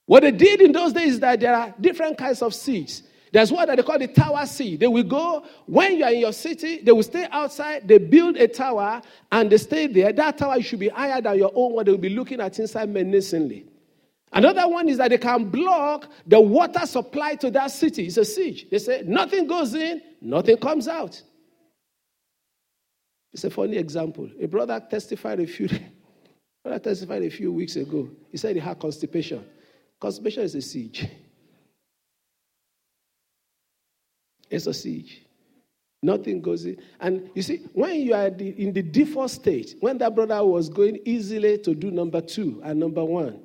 What 0.05 0.21
they 0.21 0.31
did 0.31 0.61
in 0.61 0.71
those 0.71 0.93
days 0.93 1.15
is 1.15 1.19
that 1.21 1.39
there 1.39 1.55
are 1.55 1.73
different 1.81 2.17
kinds 2.17 2.41
of 2.43 2.53
sieges. 2.53 3.03
There's 3.33 3.51
what 3.51 3.67
they 3.67 3.83
call 3.83 3.99
the 3.99 4.07
tower 4.07 4.45
siege. 4.45 4.79
They 4.79 4.87
will 4.87 5.03
go, 5.03 5.43
when 5.65 5.97
you 5.97 6.05
are 6.05 6.13
in 6.13 6.19
your 6.19 6.31
city, 6.31 6.79
they 6.81 6.91
will 6.93 7.03
stay 7.03 7.27
outside, 7.31 7.85
they 7.85 7.97
build 7.97 8.37
a 8.37 8.47
tower, 8.47 9.01
and 9.31 9.51
they 9.51 9.57
stay 9.57 9.87
there. 9.87 10.13
That 10.13 10.37
tower 10.37 10.61
should 10.61 10.79
be 10.79 10.89
higher 10.89 11.19
than 11.19 11.37
your 11.37 11.51
own 11.53 11.73
one. 11.73 11.85
They 11.85 11.91
will 11.91 11.97
be 11.97 12.09
looking 12.09 12.39
at 12.39 12.57
inside 12.59 12.87
menacingly. 12.87 13.65
Another 14.31 14.67
one 14.67 14.89
is 14.89 14.97
that 14.97 15.09
they 15.09 15.17
can 15.17 15.49
block 15.49 16.11
the 16.25 16.39
water 16.39 16.85
supply 16.85 17.35
to 17.35 17.49
that 17.51 17.71
city. 17.71 18.07
It's 18.07 18.17
a 18.17 18.25
siege. 18.25 18.67
They 18.69 18.79
say 18.79 19.03
nothing 19.05 19.47
goes 19.47 19.73
in, 19.73 20.01
nothing 20.21 20.57
comes 20.57 20.87
out. 20.87 21.21
It's 23.33 23.43
a 23.43 23.49
funny 23.49 23.77
example. 23.77 24.29
A 24.39 24.47
brother 24.47 24.81
testified 24.89 25.39
a 25.39 25.47
few, 25.47 25.69
brother 26.63 26.79
testified 26.79 27.23
a 27.23 27.29
few 27.29 27.51
weeks 27.51 27.75
ago. 27.75 28.09
He 28.31 28.37
said 28.37 28.55
he 28.55 28.61
had 28.61 28.79
constipation. 28.79 29.43
Constipation 29.99 30.43
is 30.43 30.55
a 30.55 30.61
siege. 30.61 31.07
It's 34.49 34.67
a 34.67 34.73
siege. 34.73 35.21
Nothing 36.01 36.41
goes 36.41 36.65
in. 36.65 36.77
And 36.99 37.29
you 37.33 37.41
see, 37.41 37.57
when 37.73 38.01
you 38.01 38.13
are 38.13 38.27
in 38.27 38.73
the 38.73 38.83
default 38.83 39.31
state, 39.31 39.75
when 39.79 39.97
that 39.97 40.13
brother 40.13 40.43
was 40.45 40.69
going 40.69 40.99
easily 41.03 41.57
to 41.59 41.73
do 41.73 41.89
number 41.89 42.21
two 42.21 42.61
and 42.63 42.79
number 42.79 43.03
one, 43.03 43.39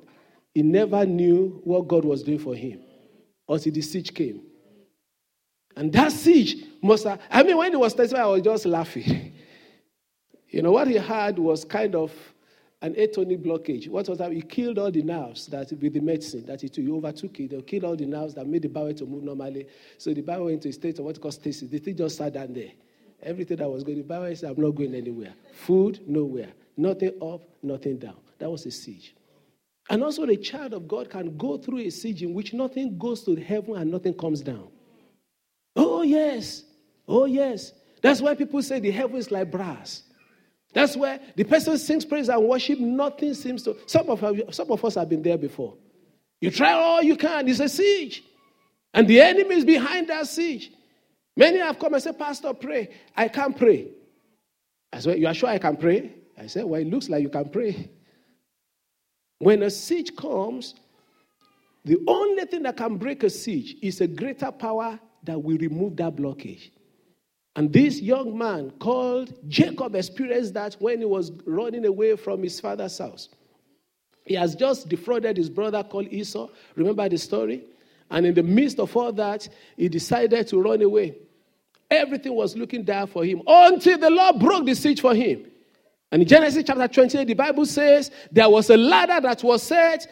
he 0.53 0.61
never 0.61 1.05
knew 1.05 1.61
what 1.63 1.87
God 1.87 2.05
was 2.05 2.23
doing 2.23 2.39
for 2.39 2.55
him 2.55 2.81
until 3.47 3.71
the 3.71 3.81
siege 3.81 4.13
came. 4.13 4.41
And 5.75 5.91
that 5.93 6.11
siege 6.11 6.65
must 6.81 7.05
have, 7.05 7.21
I 7.29 7.43
mean, 7.43 7.57
when 7.57 7.71
he 7.71 7.77
was 7.77 7.93
testifying, 7.93 8.25
I 8.25 8.29
was 8.29 8.41
just 8.41 8.65
laughing. 8.65 9.33
you 10.49 10.61
know, 10.61 10.71
what 10.71 10.87
he 10.87 10.95
had 10.95 11.39
was 11.39 11.63
kind 11.63 11.95
of 11.95 12.11
an 12.81 12.95
atonic 12.95 13.41
blockage. 13.41 13.87
What 13.87 14.09
was 14.09 14.17
that? 14.17 14.31
He 14.31 14.41
killed 14.41 14.79
all 14.79 14.91
the 14.91 15.03
nerves 15.03 15.47
that 15.47 15.71
with 15.71 15.93
the 15.93 15.99
medicine 15.99 16.45
that 16.47 16.61
he 16.61 16.67
took. 16.67 16.83
He 16.83 16.91
overtook 16.91 17.39
it. 17.39 17.51
They 17.51 17.61
killed 17.61 17.83
all 17.85 17.95
the 17.95 18.05
nerves 18.05 18.33
that 18.33 18.47
made 18.47 18.63
the 18.63 18.67
bowel 18.69 18.93
to 18.93 19.05
move 19.05 19.23
normally. 19.23 19.67
So 19.97 20.13
the 20.13 20.21
bowel 20.21 20.45
went 20.45 20.63
to 20.63 20.69
a 20.69 20.73
state 20.73 20.99
of 20.99 21.05
what 21.05 21.21
called 21.21 21.35
stasis. 21.35 21.69
The 21.69 21.77
thing 21.77 21.95
just 21.95 22.17
sat 22.17 22.33
down 22.33 22.53
there. 22.53 22.71
Everything 23.23 23.57
that 23.57 23.69
was 23.69 23.83
going, 23.83 23.99
the 23.99 24.03
bowel 24.03 24.35
said, 24.35 24.49
I'm 24.49 24.61
not 24.61 24.71
going 24.71 24.95
anywhere. 24.95 25.33
Food, 25.53 26.01
nowhere. 26.07 26.49
Nothing 26.75 27.13
up, 27.21 27.41
nothing 27.61 27.97
down. 27.99 28.15
That 28.39 28.49
was 28.49 28.65
a 28.65 28.71
siege. 28.71 29.13
And 29.91 30.05
also, 30.05 30.25
the 30.25 30.37
child 30.37 30.73
of 30.73 30.87
God 30.87 31.09
can 31.09 31.35
go 31.35 31.57
through 31.57 31.79
a 31.79 31.89
siege 31.89 32.23
in 32.23 32.33
which 32.33 32.53
nothing 32.53 32.97
goes 32.97 33.25
to 33.25 33.35
heaven 33.35 33.75
and 33.75 33.91
nothing 33.91 34.13
comes 34.13 34.39
down. 34.39 34.69
Oh, 35.75 36.01
yes. 36.01 36.63
Oh, 37.09 37.25
yes. 37.25 37.73
That's 38.01 38.21
why 38.21 38.35
people 38.35 38.61
say 38.63 38.79
the 38.79 38.89
heaven 38.89 39.17
is 39.17 39.31
like 39.31 39.51
brass. 39.51 40.03
That's 40.71 40.95
where 40.95 41.19
the 41.35 41.43
person 41.43 41.77
sings 41.77 42.05
praise 42.05 42.29
and 42.29 42.41
worship, 42.41 42.79
nothing 42.79 43.33
seems 43.33 43.63
to. 43.63 43.75
Some 43.85 44.09
of, 44.09 44.23
some 44.51 44.71
of 44.71 44.85
us 44.85 44.95
have 44.95 45.09
been 45.09 45.21
there 45.21 45.37
before. 45.37 45.75
You 46.39 46.51
try 46.51 46.71
all 46.71 47.03
you 47.03 47.17
can, 47.17 47.49
it's 47.49 47.59
a 47.59 47.67
siege. 47.67 48.23
And 48.93 49.09
the 49.09 49.19
enemy 49.19 49.55
is 49.55 49.65
behind 49.65 50.07
that 50.07 50.25
siege. 50.27 50.71
Many 51.35 51.57
have 51.57 51.79
come 51.79 51.95
and 51.95 52.01
said, 52.01 52.17
Pastor, 52.17 52.53
pray. 52.53 52.91
I 53.17 53.27
can't 53.27 53.57
pray. 53.57 53.89
I 54.93 55.01
said, 55.01 55.19
You 55.19 55.27
are 55.27 55.33
sure 55.33 55.49
I 55.49 55.57
can 55.57 55.75
pray? 55.75 56.13
I 56.37 56.47
said, 56.47 56.63
Well, 56.63 56.79
it 56.79 56.87
looks 56.87 57.09
like 57.09 57.23
you 57.23 57.29
can 57.29 57.49
pray. 57.49 57.89
When 59.41 59.63
a 59.63 59.71
siege 59.71 60.15
comes, 60.15 60.75
the 61.83 61.97
only 62.07 62.45
thing 62.45 62.61
that 62.61 62.77
can 62.77 62.97
break 62.97 63.23
a 63.23 63.29
siege 63.29 63.75
is 63.81 63.99
a 63.99 64.05
greater 64.05 64.51
power 64.51 64.99
that 65.23 65.41
will 65.41 65.57
remove 65.57 65.97
that 65.97 66.15
blockage. 66.15 66.69
And 67.55 67.73
this 67.73 67.99
young 67.99 68.37
man 68.37 68.69
called 68.79 69.33
Jacob 69.47 69.95
experienced 69.95 70.53
that 70.53 70.75
when 70.75 70.99
he 70.99 71.05
was 71.05 71.31
running 71.47 71.87
away 71.87 72.15
from 72.17 72.43
his 72.43 72.59
father's 72.59 72.99
house. 72.99 73.29
He 74.25 74.35
has 74.35 74.53
just 74.53 74.89
defrauded 74.89 75.37
his 75.37 75.49
brother 75.49 75.81
called 75.81 76.13
Esau. 76.13 76.47
Remember 76.75 77.09
the 77.09 77.17
story? 77.17 77.63
And 78.11 78.27
in 78.27 78.35
the 78.35 78.43
midst 78.43 78.77
of 78.77 78.95
all 78.95 79.11
that, 79.13 79.49
he 79.75 79.89
decided 79.89 80.49
to 80.49 80.61
run 80.61 80.83
away. 80.83 81.17
Everything 81.89 82.35
was 82.35 82.55
looking 82.55 82.83
down 82.83 83.07
for 83.07 83.25
him 83.25 83.41
until 83.47 83.97
the 83.97 84.11
Lord 84.11 84.39
broke 84.39 84.67
the 84.67 84.75
siege 84.75 85.01
for 85.01 85.15
him. 85.15 85.50
And 86.11 86.21
in 86.21 86.27
Genesis 86.27 86.63
chapter 86.65 86.87
28, 86.87 87.25
the 87.25 87.33
Bible 87.33 87.65
says 87.65 88.11
there 88.31 88.49
was 88.49 88.69
a 88.69 88.77
ladder 88.77 89.19
that 89.21 89.43
was 89.43 89.63
set, 89.63 90.07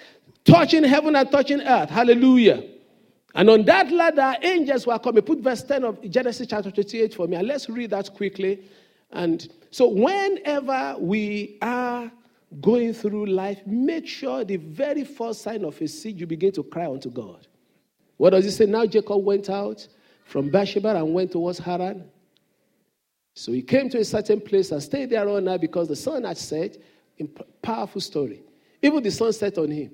touching 0.45 0.83
heaven 0.83 1.15
and 1.15 1.29
touching 1.31 1.61
earth. 1.61 1.89
Hallelujah. 1.89 2.63
And 3.35 3.49
on 3.49 3.65
that 3.65 3.91
ladder, 3.91 4.35
angels 4.41 4.87
were 4.87 4.97
coming. 4.97 5.21
Put 5.23 5.39
verse 5.39 5.63
10 5.63 5.83
of 5.83 6.09
Genesis 6.09 6.47
chapter 6.47 6.71
28 6.71 7.13
for 7.13 7.27
me, 7.27 7.35
and 7.35 7.47
let's 7.47 7.69
read 7.69 7.91
that 7.91 8.13
quickly. 8.13 8.63
And 9.11 9.47
so, 9.71 9.87
whenever 9.87 10.95
we 10.99 11.57
are 11.61 12.11
going 12.61 12.93
through 12.93 13.27
life, 13.27 13.59
make 13.65 14.07
sure 14.07 14.43
the 14.43 14.57
very 14.57 15.03
first 15.03 15.41
sign 15.41 15.63
of 15.63 15.79
a 15.81 15.87
seed, 15.87 16.19
you 16.19 16.25
begin 16.25 16.51
to 16.53 16.63
cry 16.63 16.87
unto 16.87 17.09
God. 17.09 17.47
What 18.17 18.31
does 18.31 18.45
it 18.45 18.51
say? 18.51 18.65
Now 18.65 18.85
Jacob 18.85 19.23
went 19.23 19.49
out 19.49 19.87
from 20.25 20.49
Beersheba 20.49 20.95
and 20.95 21.13
went 21.13 21.31
towards 21.31 21.59
Haran. 21.59 22.09
So 23.39 23.53
he 23.53 23.61
came 23.61 23.89
to 23.91 23.97
a 23.97 24.03
certain 24.03 24.41
place 24.41 24.73
and 24.73 24.83
stayed 24.83 25.11
there 25.11 25.25
all 25.25 25.39
night 25.39 25.61
because 25.61 25.87
the 25.87 25.95
sun 25.95 26.25
had 26.25 26.37
set. 26.37 26.75
Powerful 27.61 28.01
story. 28.01 28.41
Even 28.81 29.01
the 29.01 29.11
sun 29.11 29.31
set 29.31 29.57
on 29.57 29.71
him. 29.71 29.91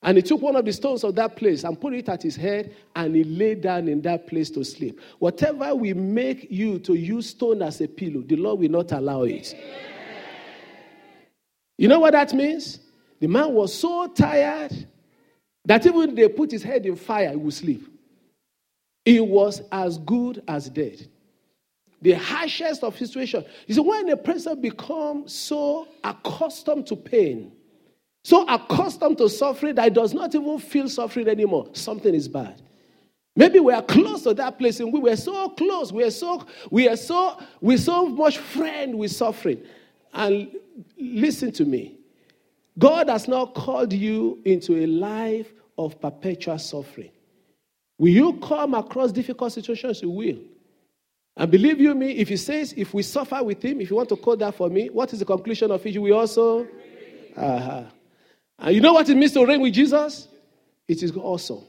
And 0.00 0.16
he 0.16 0.22
took 0.22 0.40
one 0.40 0.54
of 0.54 0.64
the 0.64 0.72
stones 0.72 1.02
of 1.02 1.16
that 1.16 1.34
place 1.34 1.64
and 1.64 1.80
put 1.80 1.92
it 1.92 2.08
at 2.08 2.22
his 2.22 2.36
head, 2.36 2.76
and 2.94 3.16
he 3.16 3.24
lay 3.24 3.56
down 3.56 3.88
in 3.88 4.00
that 4.02 4.28
place 4.28 4.48
to 4.50 4.62
sleep. 4.62 5.00
Whatever 5.18 5.74
we 5.74 5.92
make 5.92 6.52
you 6.52 6.78
to 6.78 6.94
use 6.94 7.30
stone 7.30 7.62
as 7.62 7.80
a 7.80 7.88
pillow, 7.88 8.22
the 8.22 8.36
Lord 8.36 8.60
will 8.60 8.70
not 8.70 8.92
allow 8.92 9.24
it. 9.24 9.56
You 11.78 11.88
know 11.88 11.98
what 11.98 12.12
that 12.12 12.32
means? 12.32 12.78
The 13.18 13.26
man 13.26 13.54
was 13.54 13.74
so 13.74 14.06
tired 14.06 14.86
that 15.64 15.84
even 15.84 16.14
they 16.14 16.28
put 16.28 16.52
his 16.52 16.62
head 16.62 16.86
in 16.86 16.94
fire, 16.94 17.30
he 17.30 17.36
would 17.36 17.54
sleep. 17.54 17.88
He 19.04 19.18
was 19.18 19.62
as 19.72 19.98
good 19.98 20.44
as 20.46 20.70
dead. 20.70 21.08
The 22.00 22.12
harshest 22.12 22.84
of 22.84 22.96
situation. 22.96 23.44
You 23.66 23.74
see, 23.74 23.80
when 23.80 24.08
a 24.10 24.16
person 24.16 24.60
becomes 24.60 25.34
so 25.34 25.88
accustomed 26.04 26.86
to 26.88 26.96
pain, 26.96 27.52
so 28.24 28.46
accustomed 28.46 29.18
to 29.18 29.28
suffering 29.28 29.74
that 29.76 29.88
it 29.88 29.94
does 29.94 30.12
not 30.12 30.34
even 30.34 30.58
feel 30.58 30.88
suffering 30.88 31.28
anymore. 31.28 31.68
Something 31.72 32.14
is 32.14 32.28
bad. 32.28 32.60
Maybe 33.34 33.60
we 33.60 33.72
are 33.72 33.82
close 33.82 34.24
to 34.24 34.34
that 34.34 34.58
place 34.58 34.80
and 34.80 34.92
we 34.92 34.98
were 34.98 35.16
so 35.16 35.50
close. 35.50 35.92
We 35.92 36.02
are 36.04 36.10
so, 36.10 36.44
we 36.70 36.88
are 36.88 36.96
so, 36.96 37.40
we're 37.60 37.78
so 37.78 38.06
much 38.06 38.38
friend 38.38 38.98
with 38.98 39.12
suffering. 39.12 39.62
And 40.12 40.50
listen 40.98 41.52
to 41.52 41.64
me. 41.64 41.98
God 42.78 43.08
has 43.08 43.28
not 43.28 43.54
called 43.54 43.92
you 43.92 44.40
into 44.44 44.76
a 44.76 44.86
life 44.86 45.52
of 45.78 46.00
perpetual 46.00 46.58
suffering. 46.58 47.10
Will 47.98 48.08
you 48.08 48.34
come 48.40 48.74
across 48.74 49.10
difficult 49.12 49.52
situations? 49.52 50.02
You 50.02 50.10
will. 50.10 50.38
And 51.38 51.52
believe 51.52 51.80
you 51.80 51.94
me, 51.94 52.10
if 52.16 52.28
he 52.28 52.36
says, 52.36 52.74
if 52.76 52.92
we 52.92 53.04
suffer 53.04 53.44
with 53.44 53.64
him, 53.64 53.80
if 53.80 53.90
you 53.90 53.96
want 53.96 54.08
to 54.08 54.16
quote 54.16 54.40
that 54.40 54.56
for 54.56 54.68
me, 54.68 54.88
what 54.88 55.12
is 55.12 55.20
the 55.20 55.24
conclusion 55.24 55.70
of 55.70 55.86
it? 55.86 55.96
We 55.96 56.10
also. 56.10 56.66
Uh-huh. 57.36 57.84
And 58.58 58.74
you 58.74 58.80
know 58.80 58.92
what 58.92 59.08
it 59.08 59.14
means 59.16 59.32
to 59.34 59.46
reign 59.46 59.60
with 59.60 59.72
Jesus? 59.72 60.26
It 60.88 61.00
is 61.00 61.12
also. 61.12 61.62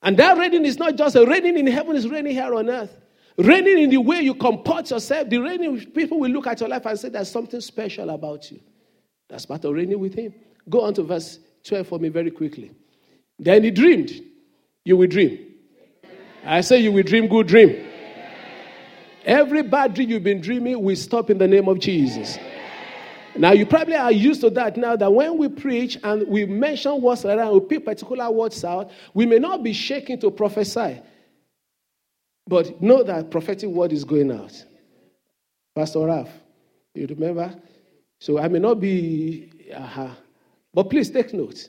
And 0.00 0.16
that 0.18 0.38
reigning 0.38 0.64
is 0.64 0.78
not 0.78 0.94
just 0.94 1.16
a 1.16 1.26
reigning 1.26 1.58
in 1.58 1.66
heaven, 1.66 1.96
it's 1.96 2.06
reigning 2.06 2.34
here 2.34 2.54
on 2.54 2.70
earth. 2.70 2.96
Reigning 3.36 3.78
in 3.78 3.90
the 3.90 3.96
way 3.96 4.20
you 4.20 4.36
comport 4.36 4.88
yourself, 4.88 5.28
the 5.28 5.38
reigning 5.38 5.84
people 5.90 6.20
will 6.20 6.30
look 6.30 6.46
at 6.46 6.60
your 6.60 6.68
life 6.68 6.86
and 6.86 6.96
say 6.96 7.08
there's 7.08 7.30
something 7.30 7.60
special 7.60 8.10
about 8.10 8.48
you. 8.52 8.60
That's 9.28 9.46
part 9.46 9.64
of 9.64 9.74
reigning 9.74 9.98
with 9.98 10.14
him. 10.14 10.32
Go 10.68 10.82
on 10.82 10.94
to 10.94 11.02
verse 11.02 11.40
12 11.64 11.88
for 11.88 11.98
me 11.98 12.08
very 12.08 12.30
quickly. 12.30 12.70
Then 13.36 13.64
he 13.64 13.72
dreamed. 13.72 14.12
You 14.84 14.96
will 14.96 15.08
dream. 15.08 15.44
I 16.44 16.60
say 16.60 16.78
you 16.78 16.92
will 16.92 17.02
dream 17.02 17.26
good 17.26 17.48
dream. 17.48 17.87
Every 19.28 19.60
bad 19.60 19.92
dream 19.92 20.08
you've 20.08 20.24
been 20.24 20.40
dreaming 20.40 20.82
will 20.82 20.96
stop 20.96 21.28
in 21.28 21.36
the 21.36 21.46
name 21.46 21.68
of 21.68 21.78
Jesus. 21.78 22.38
Now, 23.36 23.52
you 23.52 23.66
probably 23.66 23.94
are 23.94 24.10
used 24.10 24.40
to 24.40 24.48
that 24.50 24.78
now 24.78 24.96
that 24.96 25.12
when 25.12 25.36
we 25.36 25.48
preach 25.48 25.98
and 26.02 26.26
we 26.26 26.46
mention 26.46 27.02
words 27.02 27.26
around, 27.26 27.52
we 27.52 27.60
pick 27.60 27.84
particular 27.84 28.30
words 28.30 28.64
out, 28.64 28.90
we 29.12 29.26
may 29.26 29.38
not 29.38 29.62
be 29.62 29.74
shaking 29.74 30.18
to 30.20 30.30
prophesy. 30.30 31.02
But 32.46 32.80
know 32.80 33.02
that 33.02 33.30
prophetic 33.30 33.68
word 33.68 33.92
is 33.92 34.02
going 34.02 34.32
out. 34.32 34.64
Pastor 35.76 36.06
Ralph, 36.06 36.30
you 36.94 37.06
remember? 37.06 37.54
So 38.20 38.38
I 38.38 38.48
may 38.48 38.60
not 38.60 38.80
be, 38.80 39.52
uh-huh. 39.76 40.08
but 40.72 40.84
please 40.84 41.10
take 41.10 41.34
note. 41.34 41.68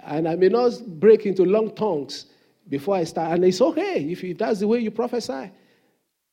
And 0.00 0.26
I 0.26 0.34
may 0.34 0.48
not 0.48 0.72
break 0.98 1.24
into 1.24 1.44
long 1.44 1.72
tongues 1.72 2.26
before 2.68 2.96
I 2.96 3.04
start. 3.04 3.30
And 3.30 3.44
it's 3.44 3.60
okay 3.60 4.02
if 4.10 4.36
that's 4.36 4.58
the 4.58 4.66
way 4.66 4.80
you 4.80 4.90
prophesy. 4.90 5.52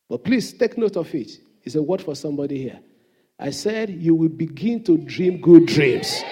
But 0.09 0.23
please 0.23 0.53
take 0.53 0.77
note 0.77 0.95
of 0.95 1.13
it. 1.13 1.31
It's 1.63 1.75
a 1.75 1.81
word 1.81 2.01
for 2.01 2.15
somebody 2.15 2.57
here. 2.61 2.79
I 3.39 3.51
said, 3.51 3.89
You 3.89 4.15
will 4.15 4.29
begin 4.29 4.83
to 4.85 4.97
dream 4.97 5.41
good 5.41 5.65
dreams. 5.67 6.23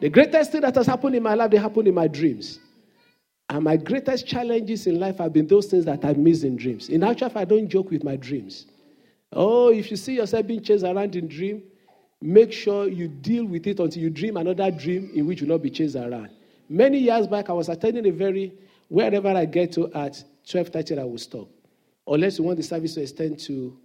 The 0.00 0.08
greatest 0.08 0.52
thing 0.52 0.60
that 0.62 0.74
has 0.76 0.86
happened 0.86 1.16
in 1.16 1.22
my 1.22 1.34
life, 1.34 1.50
they 1.50 1.56
happened 1.56 1.88
in 1.88 1.94
my 1.94 2.06
dreams. 2.06 2.60
And 3.50 3.64
my 3.64 3.76
greatest 3.76 4.26
challenges 4.26 4.86
in 4.86 5.00
life 5.00 5.18
have 5.18 5.32
been 5.32 5.46
those 5.46 5.66
things 5.66 5.84
that 5.86 6.04
I 6.04 6.12
miss 6.12 6.42
in 6.42 6.56
dreams. 6.56 6.88
In 6.88 7.02
actual 7.02 7.30
fact, 7.30 7.38
I 7.38 7.44
don't 7.44 7.68
joke 7.68 7.90
with 7.90 8.04
my 8.04 8.16
dreams. 8.16 8.66
Oh, 9.32 9.70
if 9.70 9.90
you 9.90 9.96
see 9.96 10.14
yourself 10.14 10.46
being 10.46 10.62
chased 10.62 10.84
around 10.84 11.16
in 11.16 11.28
dream, 11.28 11.62
make 12.20 12.52
sure 12.52 12.88
you 12.88 13.08
deal 13.08 13.44
with 13.44 13.66
it 13.66 13.80
until 13.80 14.02
you 14.02 14.10
dream 14.10 14.36
another 14.36 14.70
dream 14.70 15.10
in 15.14 15.26
which 15.26 15.40
you 15.40 15.46
will 15.46 15.54
not 15.54 15.62
be 15.62 15.70
chased 15.70 15.96
around. 15.96 16.30
Many 16.68 16.98
years 16.98 17.26
back, 17.26 17.48
I 17.48 17.54
was 17.54 17.68
attending 17.68 18.06
a 18.06 18.12
very, 18.12 18.52
wherever 18.88 19.28
I 19.28 19.46
get 19.46 19.72
to 19.72 19.92
at 19.94 20.22
12.30, 20.48 20.98
I 20.98 21.04
will 21.04 21.18
stop. 21.18 21.48
Unless 22.06 22.38
you 22.38 22.44
want 22.44 22.56
the 22.56 22.62
service 22.62 22.94
to 22.94 23.02
extend 23.02 23.38
to 23.40 23.76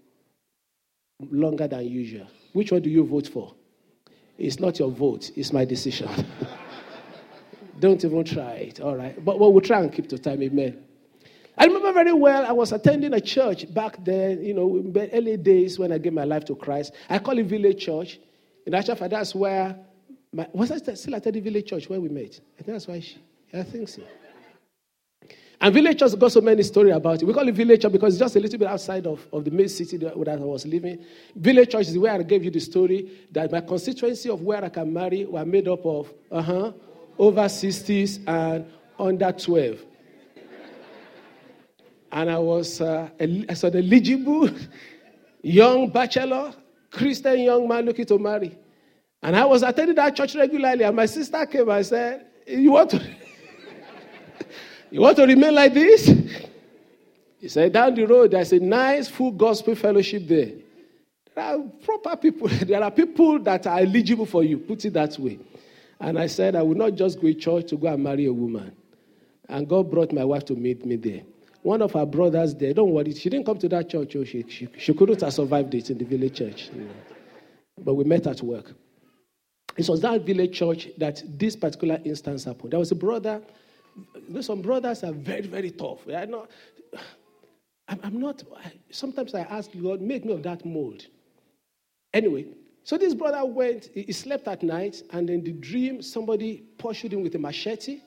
longer 1.31 1.67
than 1.67 1.85
usual. 1.87 2.27
Which 2.53 2.71
one 2.71 2.81
do 2.81 2.89
you 2.89 3.05
vote 3.05 3.27
for? 3.27 3.53
It's 4.37 4.59
not 4.59 4.79
your 4.79 4.89
vote, 4.89 5.31
it's 5.35 5.53
my 5.53 5.65
decision. 5.65 6.09
Don't 7.79 8.03
even 8.03 8.23
try 8.23 8.53
it, 8.53 8.79
all 8.79 8.95
right? 8.95 9.23
But 9.23 9.39
we'll 9.39 9.59
try 9.61 9.81
and 9.81 9.91
keep 9.91 10.07
to 10.09 10.17
time, 10.17 10.41
amen. 10.41 10.83
I 11.57 11.65
remember 11.65 11.91
very 11.93 12.13
well, 12.13 12.45
I 12.45 12.51
was 12.51 12.71
attending 12.71 13.13
a 13.13 13.21
church 13.21 13.71
back 13.73 14.03
then, 14.03 14.43
you 14.43 14.53
know, 14.53 14.77
in 14.77 14.91
the 14.91 15.11
early 15.11 15.37
days 15.37 15.77
when 15.77 15.91
I 15.91 15.97
gave 15.97 16.13
my 16.13 16.23
life 16.23 16.45
to 16.45 16.55
Christ. 16.55 16.93
I 17.09 17.19
call 17.19 17.37
it 17.37 17.45
Village 17.45 17.85
Church. 17.85 18.19
In 18.65 18.73
actual 18.73 18.95
fact, 18.95 19.11
that's 19.11 19.35
where, 19.35 19.77
my, 20.31 20.47
was 20.53 20.71
I 20.71 20.77
still 20.95 21.15
at 21.15 21.23
the 21.23 21.39
Village 21.39 21.67
Church 21.67 21.89
where 21.89 21.99
we 21.99 22.09
met? 22.09 22.39
I 22.57 22.63
think 22.63 22.67
that's 22.67 22.87
why 22.87 22.99
she, 23.01 23.17
I 23.53 23.63
think 23.63 23.89
so. 23.89 24.01
And 25.63 25.73
Village 25.73 25.97
Church 25.97 26.19
got 26.19 26.29
so 26.29 26.41
many 26.41 26.61
stories 26.61 26.93
about 26.93 27.21
it. 27.21 27.25
We 27.25 27.33
call 27.33 27.47
it 27.47 27.55
Village 27.55 27.83
Church 27.83 27.93
because 27.93 28.15
it's 28.15 28.19
just 28.19 28.35
a 28.35 28.39
little 28.41 28.59
bit 28.59 28.67
outside 28.67 29.07
of, 29.07 29.25
of 29.31 29.45
the 29.45 29.51
main 29.51 29.69
city 29.69 29.95
that, 29.95 30.13
that 30.25 30.37
I 30.37 30.43
was 30.43 30.65
living. 30.65 31.05
Village 31.37 31.69
Church 31.69 31.87
is 31.87 31.97
where 31.97 32.11
I 32.11 32.21
gave 32.21 32.43
you 32.43 32.51
the 32.51 32.59
story 32.59 33.09
that 33.31 33.49
my 33.49 33.61
constituency 33.61 34.29
of 34.29 34.41
where 34.41 34.61
I 34.61 34.67
can 34.67 34.91
marry 34.91 35.23
were 35.23 35.45
made 35.45 35.69
up 35.69 35.85
of, 35.85 36.13
uh-huh, 36.29 36.73
over 37.17 37.41
60s 37.43 38.19
and 38.27 38.65
under 38.99 39.31
12 39.31 39.79
and 42.11 42.29
I 42.29 42.37
was 42.37 42.79
uh, 42.79 43.09
an 43.19 43.45
eligible 43.49 44.49
young 45.41 45.89
bachelor, 45.89 46.53
Christian 46.91 47.39
young 47.39 47.67
man 47.67 47.85
looking 47.85 48.05
to 48.05 48.19
marry. 48.19 48.57
And 49.21 49.35
I 49.35 49.45
was 49.45 49.63
attending 49.63 49.95
that 49.95 50.15
church 50.15 50.35
regularly, 50.35 50.83
and 50.83 50.95
my 50.95 51.05
sister 51.07 51.45
came 51.45 51.69
and 51.69 51.85
said, 51.85 52.25
You 52.45 52.73
want 52.73 52.91
to, 52.91 52.97
you 54.93 55.01
want 55.01 55.17
to 55.17 55.25
remain 55.25 55.55
like 55.55 55.73
this? 55.73 56.05
He 57.39 57.47
said, 57.47 57.73
Down 57.73 57.95
the 57.95 58.05
road, 58.05 58.31
there's 58.31 58.53
a 58.53 58.59
nice 58.59 59.09
full 59.09 59.31
gospel 59.31 59.73
fellowship 59.73 60.27
there. 60.27 60.51
There 61.35 61.43
are 61.43 61.59
proper 61.83 62.15
people, 62.15 62.47
there 62.61 62.83
are 62.83 62.91
people 62.91 63.39
that 63.39 63.65
are 63.65 63.79
eligible 63.79 64.27
for 64.27 64.43
you, 64.43 64.59
put 64.59 64.85
it 64.85 64.93
that 64.93 65.17
way. 65.17 65.39
And 65.99 66.19
I 66.19 66.27
said, 66.27 66.55
I 66.55 66.61
will 66.61 66.75
not 66.75 66.93
just 66.93 67.19
go 67.19 67.27
to 67.27 67.33
church 67.33 67.69
to 67.69 67.75
go 67.75 67.87
and 67.87 68.03
marry 68.03 68.27
a 68.27 68.33
woman. 68.33 68.75
And 69.49 69.67
God 69.67 69.89
brought 69.89 70.13
my 70.13 70.23
wife 70.23 70.45
to 70.45 70.55
meet 70.55 70.85
me 70.85 70.95
there. 70.95 71.21
One 71.63 71.81
of 71.81 71.93
her 71.93 72.05
brothers 72.05 72.53
there, 72.53 72.73
don't 72.75 72.91
worry, 72.91 73.15
she 73.15 73.29
didn't 73.31 73.47
come 73.47 73.57
to 73.57 73.69
that 73.69 73.89
church. 73.89 74.15
Oh, 74.15 74.23
she, 74.23 74.45
she, 74.47 74.67
she 74.77 74.93
couldn't 74.93 75.21
have 75.21 75.33
survived 75.33 75.73
it 75.73 75.89
in 75.89 75.97
the 75.97 76.05
village 76.05 76.37
church. 76.37 76.69
You 76.71 76.81
know. 76.81 76.91
But 77.83 77.95
we 77.95 78.03
met 78.03 78.27
at 78.27 78.43
work. 78.43 78.73
It 79.75 79.89
was 79.89 80.01
that 80.01 80.21
village 80.21 80.55
church 80.55 80.89
that 80.99 81.23
this 81.25 81.55
particular 81.55 81.99
instance 82.05 82.43
happened. 82.43 82.73
There 82.73 82.79
was 82.79 82.91
a 82.91 82.95
brother. 82.95 83.41
Some 84.41 84.61
brothers 84.61 85.03
are 85.03 85.11
very, 85.11 85.47
very 85.47 85.71
tough. 85.71 85.99
I 86.07 86.25
know, 86.25 86.47
I'm, 87.87 87.99
I'm 88.03 88.19
not, 88.19 88.43
sometimes 88.89 89.33
I 89.35 89.41
ask 89.41 89.69
God, 89.81 90.01
make 90.01 90.25
me 90.25 90.33
of 90.33 90.43
that 90.43 90.65
mold. 90.65 91.05
Anyway, 92.13 92.45
so 92.83 92.97
this 92.97 93.13
brother 93.13 93.45
went, 93.45 93.89
he 93.93 94.11
slept 94.11 94.47
at 94.47 94.63
night, 94.63 95.03
and 95.11 95.29
in 95.29 95.43
the 95.43 95.53
dream, 95.53 96.01
somebody 96.01 96.63
pursued 96.77 97.13
him 97.13 97.23
with 97.23 97.35
a 97.35 97.39
machete 97.39 98.01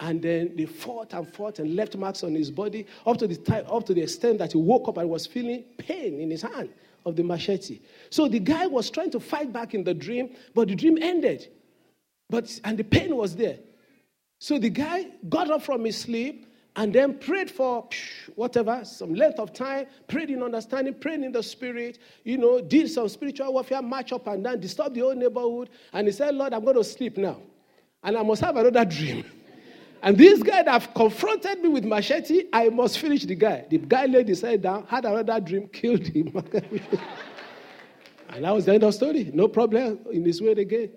and 0.00 0.20
then 0.20 0.54
they 0.56 0.66
fought 0.66 1.12
and 1.14 1.32
fought 1.32 1.58
and 1.58 1.76
left 1.76 1.96
marks 1.96 2.24
on 2.24 2.34
his 2.34 2.50
body 2.50 2.86
up 3.06 3.16
to 3.18 3.26
the 3.26 3.36
time, 3.36 3.64
up 3.70 3.86
to 3.86 3.94
the 3.94 4.02
extent 4.02 4.38
that 4.38 4.52
he 4.52 4.58
woke 4.58 4.88
up 4.88 4.98
and 4.98 5.08
was 5.08 5.26
feeling 5.26 5.64
pain 5.78 6.20
in 6.20 6.30
his 6.30 6.42
hand 6.42 6.70
of 7.06 7.16
the 7.16 7.22
machete. 7.22 7.80
So 8.10 8.28
the 8.28 8.40
guy 8.40 8.66
was 8.66 8.90
trying 8.90 9.10
to 9.12 9.20
fight 9.20 9.52
back 9.52 9.74
in 9.74 9.84
the 9.84 9.94
dream, 9.94 10.34
but 10.54 10.68
the 10.68 10.74
dream 10.74 10.98
ended. 11.00 11.48
But 12.28 12.58
and 12.64 12.76
the 12.76 12.84
pain 12.84 13.14
was 13.14 13.36
there. 13.36 13.58
So 14.44 14.58
the 14.58 14.68
guy 14.68 15.06
got 15.26 15.50
up 15.50 15.62
from 15.62 15.86
his 15.86 15.96
sleep 15.96 16.44
and 16.76 16.94
then 16.94 17.18
prayed 17.18 17.50
for 17.50 17.88
whatever, 18.34 18.84
some 18.84 19.14
length 19.14 19.38
of 19.38 19.54
time, 19.54 19.86
prayed 20.06 20.28
in 20.28 20.42
understanding, 20.42 20.92
prayed 20.92 21.22
in 21.22 21.32
the 21.32 21.42
spirit, 21.42 21.98
you 22.24 22.36
know, 22.36 22.60
did 22.60 22.90
some 22.90 23.08
spiritual 23.08 23.54
warfare, 23.54 23.80
march 23.80 24.12
up 24.12 24.26
and 24.26 24.44
down, 24.44 24.60
disturbed 24.60 24.96
the 24.96 25.00
whole 25.00 25.14
neighborhood. 25.14 25.70
And 25.94 26.06
he 26.06 26.12
said, 26.12 26.34
Lord, 26.34 26.52
I'm 26.52 26.62
going 26.62 26.76
to 26.76 26.84
sleep 26.84 27.16
now. 27.16 27.38
And 28.02 28.18
I 28.18 28.22
must 28.22 28.42
have 28.42 28.54
another 28.56 28.84
dream. 28.84 29.24
And 30.02 30.18
this 30.18 30.42
guy 30.42 30.62
that 30.62 30.94
confronted 30.94 31.62
me 31.62 31.68
with 31.68 31.86
machete, 31.86 32.42
I 32.52 32.68
must 32.68 32.98
finish 32.98 33.24
the 33.24 33.36
guy. 33.36 33.64
The 33.70 33.78
guy 33.78 34.04
laid 34.04 34.28
his 34.28 34.42
head 34.42 34.60
down, 34.60 34.84
had 34.86 35.06
another 35.06 35.40
dream, 35.40 35.68
killed 35.68 36.06
him. 36.06 36.36
and 38.28 38.44
that 38.44 38.54
was 38.54 38.66
the 38.66 38.74
end 38.74 38.82
of 38.82 38.88
the 38.88 38.92
story. 38.92 39.30
No 39.32 39.48
problem 39.48 40.00
in 40.12 40.22
this 40.22 40.42
way 40.42 40.52
again. 40.52 40.90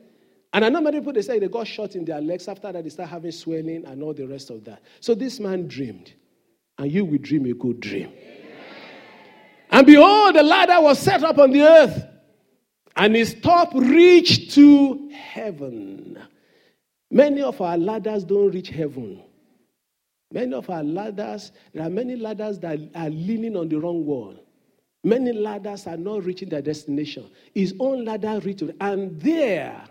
And 0.58 0.66
I 0.66 0.70
know 0.70 0.82
many 0.82 0.98
people 0.98 1.14
they 1.14 1.22
say 1.22 1.38
they 1.38 1.48
got 1.48 1.68
shot 1.68 1.96
in 1.96 2.04
their 2.04 2.20
legs. 2.20 2.48
After 2.48 2.72
that, 2.72 2.84
they 2.84 2.90
start 2.90 3.10
having 3.10 3.32
swelling 3.32 3.86
and 3.86 4.02
all 4.02 4.16
the 4.16 4.26
rest 4.26 4.50
of 4.50 4.64
that. 4.64 4.82
So 5.02 5.14
this 5.14 5.40
man 5.40 5.68
dreamed, 5.68 6.14
and 6.80 6.92
you 6.92 7.06
will 7.06 7.20
dream 7.20 7.46
a 7.46 7.54
good 7.54 7.80
dream. 7.80 8.12
And 9.70 9.86
behold, 9.86 10.34
the 10.36 10.42
ladder 10.42 10.82
was 10.82 10.98
set 10.98 11.24
up 11.24 11.38
on 11.38 11.52
the 11.52 11.62
earth, 11.62 12.04
and 12.96 13.16
its 13.16 13.36
top 13.36 13.72
reached 13.76 14.56
to 14.56 15.10
heaven. 15.10 16.18
Many 17.12 17.44
of 17.44 17.62
our 17.62 17.78
ladders 17.78 18.24
don't 18.24 18.50
reach 18.50 18.70
heaven. 18.70 19.22
Many 20.32 20.56
of 20.56 20.72
our 20.72 20.84
ladders, 20.84 21.52
there 21.72 21.86
are 21.86 21.92
many 21.92 22.16
ladders 22.16 22.58
that 22.62 22.80
are 22.96 23.12
leaning 23.12 23.56
on 23.56 23.70
the 23.70 23.80
wrong 23.80 24.04
wall. 24.08 24.34
Many 25.04 25.34
ladders 25.34 25.86
are 25.86 25.98
not 25.98 26.26
reaching 26.26 26.50
their 26.50 26.64
destination. 26.64 27.30
His 27.54 27.76
own 27.80 28.06
ladder 28.06 28.40
reached, 28.40 28.64
and 28.82 29.22
there 29.22 29.88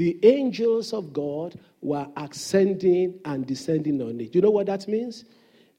the 0.00 0.18
angels 0.22 0.94
of 0.94 1.12
God 1.12 1.58
were 1.82 2.06
ascending 2.16 3.20
and 3.26 3.46
descending 3.46 4.00
on 4.00 4.18
it. 4.18 4.34
You 4.34 4.40
know 4.40 4.48
what 4.48 4.64
that 4.64 4.88
means? 4.88 5.26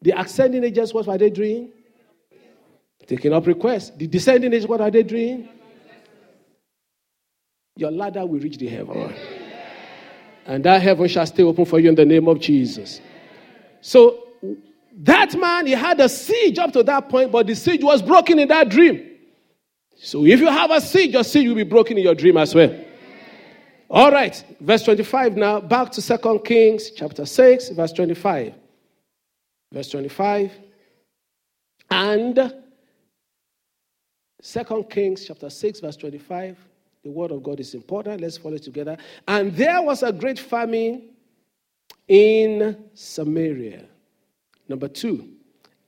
The 0.03 0.11
ascending 0.11 0.63
angels, 0.63 0.93
what 0.93 1.07
were 1.07 1.17
they 1.17 1.31
doing? 1.31 1.71
Taking 3.07 3.33
up 3.33 3.47
requests. 3.47 3.89
The 3.97 4.05
descending 4.05 4.53
angels, 4.53 4.69
what 4.69 4.79
are 4.79 4.91
they 4.91 5.01
doing? 5.01 5.49
Your 7.77 7.89
ladder 7.89 8.23
will 8.23 8.39
reach 8.39 8.59
the 8.59 8.67
heaven. 8.67 9.11
And 10.45 10.63
that 10.65 10.83
heaven 10.83 11.07
shall 11.07 11.25
stay 11.25 11.41
open 11.41 11.65
for 11.65 11.79
you 11.79 11.89
in 11.89 11.95
the 11.95 12.05
name 12.05 12.27
of 12.27 12.39
Jesus. 12.39 13.01
So 13.81 14.27
that 14.97 15.33
man, 15.33 15.65
he 15.65 15.71
had 15.71 15.99
a 15.99 16.07
siege 16.07 16.59
up 16.59 16.73
to 16.73 16.83
that 16.83 17.09
point, 17.09 17.31
but 17.31 17.47
the 17.47 17.55
siege 17.55 17.83
was 17.83 18.03
broken 18.03 18.37
in 18.37 18.49
that 18.49 18.69
dream. 18.69 19.17
So 19.97 20.23
if 20.27 20.39
you 20.39 20.45
have 20.45 20.69
a 20.69 20.79
siege, 20.79 21.13
your 21.13 21.23
siege 21.23 21.47
will 21.47 21.55
be 21.55 21.63
broken 21.63 21.97
in 21.97 22.03
your 22.03 22.13
dream 22.13 22.37
as 22.37 22.53
well. 22.53 22.85
All 23.93 24.09
right, 24.09 24.41
verse 24.61 24.83
25 24.83 25.35
now, 25.35 25.59
back 25.59 25.91
to 25.91 26.01
Second 26.01 26.45
Kings 26.45 26.91
chapter 26.91 27.25
6, 27.25 27.71
verse 27.71 27.91
25. 27.91 28.53
Verse 29.73 29.89
25. 29.89 30.49
And 31.89 32.53
Second 34.41 34.89
Kings 34.89 35.25
chapter 35.25 35.49
6, 35.49 35.81
verse 35.81 35.97
25. 35.97 36.57
The 37.03 37.11
word 37.11 37.31
of 37.31 37.43
God 37.43 37.59
is 37.59 37.73
important. 37.73 38.21
Let's 38.21 38.37
follow 38.37 38.55
it 38.55 38.63
together. 38.63 38.95
And 39.27 39.53
there 39.57 39.81
was 39.81 40.03
a 40.03 40.13
great 40.13 40.39
famine 40.39 41.09
in 42.07 42.85
Samaria. 42.93 43.83
Number 44.69 44.87
two, 44.87 45.33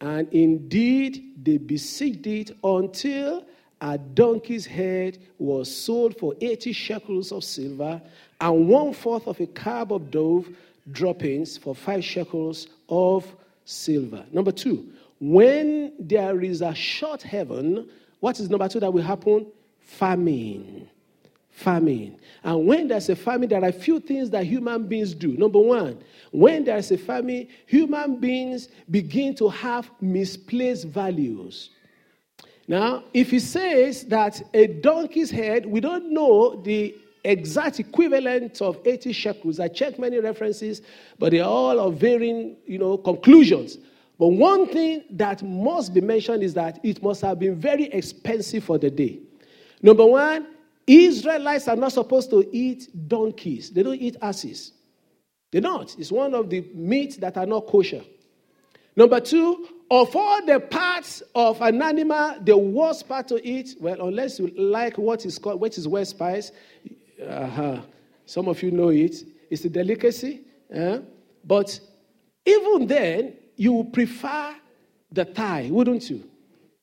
and 0.01 0.27
indeed 0.33 1.35
they 1.41 1.55
besieged 1.57 2.27
it 2.27 2.51
until 2.65 3.45
a 3.83 3.97
donkey's 3.97 4.65
head 4.65 5.17
was 5.37 5.73
sold 5.73 6.17
for 6.17 6.33
80 6.39 6.71
shekels 6.71 7.33
of 7.33 7.43
silver 7.43 8.01
and 8.39 8.69
one 8.69 8.93
fourth 8.93 9.27
of 9.27 9.39
a 9.41 9.45
cab 9.47 9.91
of 9.91 10.09
dove 10.09 10.47
droppings 10.91 11.57
for 11.57 11.75
five 11.75 12.03
shekels 12.03 12.67
of 12.87 13.27
silver. 13.65 14.25
Number 14.31 14.53
two, 14.53 14.87
when 15.19 15.91
there 15.99 16.41
is 16.41 16.61
a 16.61 16.73
short 16.73 17.21
heaven, 17.21 17.89
what 18.21 18.39
is 18.39 18.49
number 18.49 18.69
two 18.69 18.79
that 18.79 18.91
will 18.91 19.03
happen? 19.03 19.45
Famine 19.81 20.89
famine. 21.53 22.17
And 22.43 22.65
when 22.65 22.87
there's 22.87 23.09
a 23.09 23.15
famine, 23.15 23.47
there 23.47 23.63
are 23.63 23.69
a 23.69 23.73
few 23.73 23.99
things 23.99 24.31
that 24.31 24.43
human 24.43 24.87
beings 24.87 25.13
do. 25.13 25.37
Number 25.37 25.59
one, 25.59 25.99
when 26.31 26.63
there's 26.63 26.91
a 26.91 26.97
famine, 26.97 27.47
human 27.67 28.15
beings 28.19 28.69
begin 28.89 29.35
to 29.35 29.49
have 29.49 29.87
misplaced 30.01 30.87
values. 30.87 31.69
Now, 32.67 33.03
if 33.13 33.31
he 33.31 33.39
says 33.39 34.05
that 34.05 34.41
a 34.53 34.67
donkey's 34.67 35.29
head, 35.29 35.65
we 35.65 35.79
don't 35.79 36.13
know 36.13 36.55
the 36.55 36.95
exact 37.23 37.79
equivalent 37.79 38.61
of 38.61 38.79
80 38.85 39.11
shekels. 39.13 39.59
I 39.59 39.67
checked 39.67 39.99
many 39.99 40.19
references, 40.19 40.81
but 41.19 41.31
they 41.31 41.39
are 41.39 41.49
all 41.49 41.79
of 41.79 41.97
varying, 41.97 42.57
you 42.65 42.77
know, 42.77 42.97
conclusions. 42.97 43.77
But 44.19 44.27
one 44.27 44.67
thing 44.67 45.03
that 45.11 45.43
must 45.43 45.93
be 45.93 46.01
mentioned 46.01 46.43
is 46.43 46.53
that 46.53 46.79
it 46.83 47.01
must 47.01 47.21
have 47.21 47.39
been 47.39 47.55
very 47.55 47.85
expensive 47.85 48.63
for 48.63 48.77
the 48.77 48.89
day. 48.89 49.19
Number 49.81 50.05
one, 50.05 50.47
Israelites 50.85 51.67
are 51.67 51.75
not 51.75 51.93
supposed 51.93 52.29
to 52.29 52.47
eat 52.55 52.89
donkeys. 53.07 53.71
They 53.71 53.83
don't 53.83 53.99
eat 53.99 54.17
asses. 54.21 54.73
They 55.51 55.59
don't. 55.59 55.93
It's 55.97 56.11
one 56.11 56.33
of 56.33 56.49
the 56.49 56.61
meats 56.73 57.17
that 57.17 57.37
are 57.37 57.45
not 57.45 57.67
kosher. 57.67 58.03
Number 58.95 59.19
two, 59.19 59.67
of 59.89 60.15
all 60.15 60.45
the 60.45 60.59
parts 60.59 61.23
of 61.35 61.61
an 61.61 61.81
animal, 61.81 62.35
the 62.41 62.57
worst 62.57 63.07
part 63.07 63.27
to 63.29 63.47
eat, 63.47 63.75
well, 63.79 64.07
unless 64.07 64.39
you 64.39 64.47
like 64.57 64.97
what 64.97 65.25
is 65.25 65.37
called, 65.39 65.59
what 65.59 65.77
is 65.77 65.87
west 65.87 66.11
spice, 66.11 66.51
uh-huh. 67.27 67.81
some 68.25 68.47
of 68.47 68.61
you 68.61 68.71
know 68.71 68.89
it, 68.89 69.15
it's 69.49 69.65
a 69.65 69.69
delicacy. 69.69 70.41
Uh, 70.75 70.99
but 71.43 71.79
even 72.45 72.87
then, 72.87 73.33
you 73.55 73.87
prefer 73.91 74.55
the 75.11 75.25
thigh, 75.25 75.69
wouldn't 75.71 76.09
you? 76.09 76.23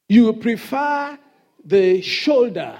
You 0.09 0.33
prefer 0.33 1.19
the 1.65 2.01
shoulder. 2.01 2.77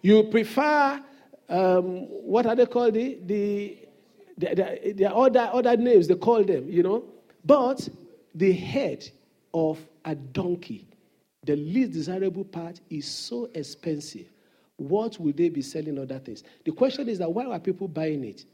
You 0.00 0.24
prefer, 0.24 1.02
um, 1.48 2.06
what 2.08 2.46
are 2.46 2.56
they 2.56 2.66
called? 2.66 2.94
The, 2.94 3.18
the, 3.24 3.78
the, 4.38 4.54
the, 4.54 4.92
the 4.92 5.14
other, 5.14 5.50
other 5.52 5.76
names, 5.76 6.08
they 6.08 6.14
call 6.14 6.42
them, 6.44 6.68
you 6.68 6.82
know. 6.82 7.04
But 7.44 7.88
the 8.34 8.52
head 8.52 9.08
of 9.52 9.78
a 10.04 10.14
donkey, 10.14 10.86
the 11.44 11.56
least 11.56 11.92
desirable 11.92 12.44
part, 12.44 12.80
is 12.90 13.06
so 13.06 13.50
expensive. 13.54 14.26
What 14.76 15.18
will 15.20 15.32
they 15.32 15.48
be 15.48 15.62
selling 15.62 15.98
other 15.98 16.18
things? 16.18 16.42
The 16.64 16.72
question 16.72 17.08
is 17.08 17.18
that 17.18 17.32
why 17.32 17.44
are 17.44 17.58
people 17.58 17.88
buying 17.88 18.24
it? 18.24 18.44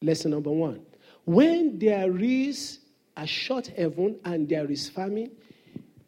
Lesson 0.00 0.32
number 0.32 0.50
one. 0.50 0.80
When 1.24 1.78
there 1.78 2.16
is 2.18 2.80
a 3.16 3.26
short 3.26 3.68
heaven 3.68 4.16
and 4.24 4.48
there 4.48 4.70
is 4.70 4.88
famine, 4.88 5.30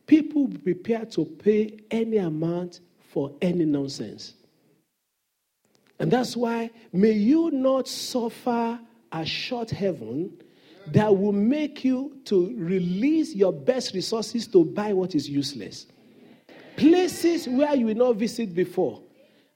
people 0.06 0.48
be 0.48 0.74
to 0.74 1.24
pay 1.24 1.78
any 1.90 2.18
amount 2.18 2.80
for 3.12 3.32
any 3.40 3.64
nonsense. 3.64 4.34
And 5.98 6.10
that's 6.10 6.37
why 6.37 6.70
may 6.92 7.12
you 7.12 7.50
not 7.50 7.88
suffer 7.88 8.78
a 9.12 9.24
short 9.24 9.70
heaven 9.70 10.37
that 10.88 11.16
will 11.16 11.33
make 11.33 11.85
you 11.85 12.18
to 12.27 12.55
release 12.57 13.35
your 13.35 13.53
best 13.53 13.94
resources 13.94 14.47
to 14.49 14.64
buy 14.64 14.92
what 14.92 15.14
is 15.14 15.29
useless. 15.29 15.87
Places 16.77 17.49
where 17.49 17.75
you 17.75 17.87
will 17.87 17.94
not 17.94 18.16
visit 18.16 18.55
before. 18.55 19.01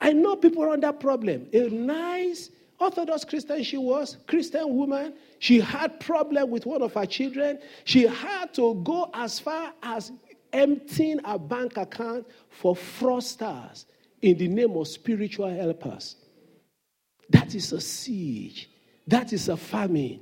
I 0.01 0.13
know 0.13 0.37
people 0.37 0.63
around 0.63 0.83
that 0.85 1.01
problem. 1.01 1.47
A 1.53 1.69
nice 1.69 2.51
Orthodox 2.81 3.25
Christian 3.25 3.63
she 3.65 3.77
was, 3.77 4.17
Christian 4.27 4.77
woman. 4.77 5.15
She 5.41 5.61
had 5.61 5.99
problem 6.01 6.51
with 6.51 6.65
one 6.65 6.83
of 6.83 6.95
her 6.95 7.07
children. 7.07 7.59
She 7.85 8.07
had 8.07 8.55
to 8.55 8.75
go 8.85 9.11
as 9.15 9.41
far 9.41 9.73
as 9.83 10.13
emptying 10.53 11.19
her 11.25 11.39
bank 11.39 11.77
account 11.77 12.27
for 12.51 12.75
fraudsters 12.75 13.85
in 14.23 14.39
the 14.39 14.49
name 14.49 14.77
of 14.77 14.89
spiritual 14.89 15.49
helpers. 15.51 16.17
That 17.31 17.55
is 17.55 17.73
a 17.73 17.81
siege. 17.81 18.71
That 19.07 19.33
is 19.33 19.49
a 19.49 19.57
famine. 19.57 20.21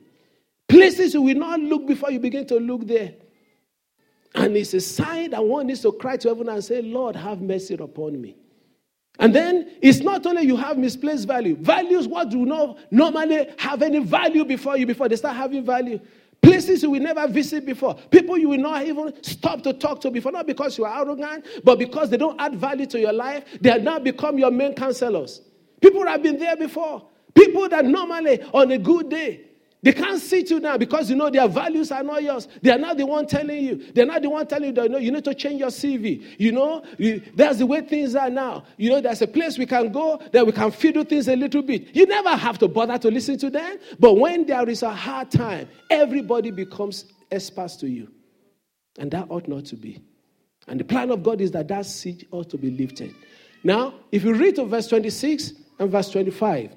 Places 0.68 1.14
you 1.14 1.22
will 1.22 1.36
not 1.36 1.60
look 1.60 1.86
before 1.86 2.10
you 2.10 2.18
begin 2.18 2.46
to 2.46 2.56
look 2.56 2.86
there. 2.86 3.14
And 4.34 4.56
it's 4.56 4.74
a 4.74 4.80
sign 4.80 5.30
that 5.30 5.44
one 5.44 5.68
needs 5.68 5.80
to 5.82 5.92
cry 5.92 6.16
to 6.18 6.28
heaven 6.28 6.48
and 6.48 6.62
say, 6.62 6.82
Lord, 6.82 7.16
have 7.16 7.40
mercy 7.40 7.74
upon 7.74 8.20
me. 8.20 8.36
And 9.18 9.34
then 9.34 9.72
it's 9.80 10.00
not 10.00 10.26
only 10.26 10.42
you 10.42 10.56
have 10.56 10.76
misplaced 10.76 11.26
value, 11.26 11.56
values 11.56 12.06
what 12.06 12.28
do 12.28 12.44
not 12.44 12.78
normally 12.90 13.48
have 13.58 13.80
any 13.82 14.00
value 14.00 14.44
before 14.44 14.76
you, 14.76 14.84
before 14.84 15.08
they 15.08 15.16
start 15.16 15.36
having 15.36 15.64
value. 15.64 15.98
Places 16.42 16.82
you 16.82 16.90
will 16.90 17.00
never 17.00 17.26
visit 17.26 17.64
before. 17.64 17.94
People 17.94 18.36
you 18.36 18.50
will 18.50 18.58
not 18.58 18.84
even 18.86 19.14
stop 19.22 19.62
to 19.62 19.72
talk 19.72 20.02
to 20.02 20.10
before, 20.10 20.32
not 20.32 20.46
because 20.46 20.76
you 20.76 20.84
are 20.84 21.00
arrogant, 21.02 21.46
but 21.64 21.78
because 21.78 22.10
they 22.10 22.18
don't 22.18 22.38
add 22.38 22.54
value 22.56 22.86
to 22.86 23.00
your 23.00 23.12
life. 23.12 23.44
They 23.60 23.70
have 23.70 23.82
now 23.82 23.98
become 23.98 24.36
your 24.38 24.50
main 24.50 24.74
counselors. 24.74 25.40
People 25.80 26.06
have 26.06 26.22
been 26.22 26.38
there 26.38 26.56
before. 26.56 27.08
People 27.34 27.68
that 27.70 27.84
normally 27.86 28.42
on 28.52 28.70
a 28.70 28.78
good 28.78 29.08
day 29.08 29.46
they 29.82 29.92
can't 29.92 30.20
sit 30.20 30.50
you 30.50 30.58
now 30.58 30.78
because 30.78 31.10
you 31.10 31.16
know 31.16 31.30
their 31.30 31.46
values 31.46 31.92
are 31.92 32.02
not 32.02 32.22
yours. 32.22 32.48
They 32.62 32.70
are 32.70 32.78
not 32.78 32.96
the 32.96 33.06
one 33.06 33.26
telling 33.26 33.62
you. 33.62 33.92
They're 33.92 34.06
not 34.06 34.22
the 34.22 34.30
one 34.30 34.46
telling 34.46 34.68
you 34.68 34.72
that 34.72 34.84
you, 34.84 34.88
know, 34.88 34.98
you 34.98 35.12
need 35.12 35.24
to 35.24 35.34
change 35.34 35.60
your 35.60 35.68
CV. 35.68 36.24
You 36.38 36.52
know, 36.52 36.82
you, 36.98 37.22
that's 37.34 37.58
the 37.58 37.66
way 37.66 37.82
things 37.82 38.14
are 38.14 38.30
now. 38.30 38.64
You 38.78 38.90
know, 38.90 39.00
there's 39.00 39.22
a 39.22 39.26
place 39.26 39.58
we 39.58 39.66
can 39.66 39.92
go 39.92 40.20
that 40.32 40.44
we 40.46 40.52
can 40.52 40.70
fiddle 40.70 41.04
things 41.04 41.28
a 41.28 41.36
little 41.36 41.62
bit. 41.62 41.94
You 41.94 42.06
never 42.06 42.30
have 42.30 42.58
to 42.60 42.68
bother 42.68 42.98
to 42.98 43.10
listen 43.10 43.38
to 43.38 43.50
them. 43.50 43.76
But 43.98 44.14
when 44.14 44.46
there 44.46 44.68
is 44.68 44.82
a 44.82 44.92
hard 44.92 45.30
time, 45.30 45.68
everybody 45.90 46.50
becomes 46.50 47.04
experts 47.30 47.76
to 47.76 47.88
you. 47.88 48.08
And 48.98 49.10
that 49.10 49.26
ought 49.30 49.46
not 49.46 49.66
to 49.66 49.76
be. 49.76 50.02
And 50.68 50.80
the 50.80 50.84
plan 50.84 51.10
of 51.10 51.22
God 51.22 51.40
is 51.40 51.52
that 51.52 51.68
that 51.68 51.86
siege 51.86 52.24
ought 52.32 52.50
to 52.50 52.58
be 52.58 52.70
lifted. 52.70 53.14
Now, 53.62 53.94
if 54.10 54.24
you 54.24 54.34
read 54.34 54.56
to 54.56 54.64
verse 54.64 54.88
26 54.88 55.52
and 55.78 55.90
verse 55.90 56.10
25, 56.10 56.74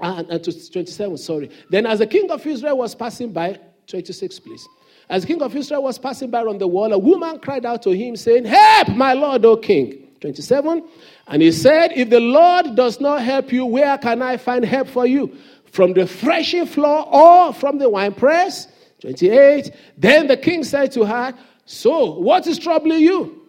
and, 0.00 0.30
and 0.30 0.44
to 0.44 0.70
27, 0.70 1.16
sorry. 1.18 1.50
Then, 1.70 1.86
as 1.86 1.98
the 1.98 2.06
king 2.06 2.30
of 2.30 2.46
Israel 2.46 2.78
was 2.78 2.94
passing 2.94 3.32
by, 3.32 3.58
26, 3.86 4.40
please. 4.40 4.68
As 5.08 5.22
the 5.22 5.28
king 5.28 5.42
of 5.42 5.54
Israel 5.56 5.82
was 5.82 5.98
passing 5.98 6.30
by 6.30 6.42
on 6.42 6.58
the 6.58 6.68
wall, 6.68 6.92
a 6.92 6.98
woman 6.98 7.40
cried 7.40 7.66
out 7.66 7.82
to 7.82 7.90
him, 7.90 8.16
saying, 8.16 8.44
Help, 8.44 8.90
my 8.90 9.12
lord, 9.12 9.44
O 9.44 9.56
king. 9.56 10.06
27. 10.20 10.86
And 11.26 11.42
he 11.42 11.50
said, 11.50 11.92
If 11.96 12.10
the 12.10 12.20
Lord 12.20 12.76
does 12.76 13.00
not 13.00 13.22
help 13.22 13.52
you, 13.52 13.66
where 13.66 13.96
can 13.98 14.22
I 14.22 14.36
find 14.36 14.64
help 14.64 14.88
for 14.88 15.06
you? 15.06 15.34
From 15.72 15.94
the 15.94 16.06
threshing 16.06 16.66
floor 16.66 17.06
or 17.08 17.52
from 17.54 17.78
the 17.78 17.88
winepress? 17.88 18.68
28. 19.00 19.70
Then 19.96 20.26
the 20.26 20.36
king 20.36 20.62
said 20.62 20.92
to 20.92 21.04
her, 21.04 21.34
So, 21.64 22.18
what 22.18 22.46
is 22.46 22.58
troubling 22.58 23.00
you? 23.00 23.46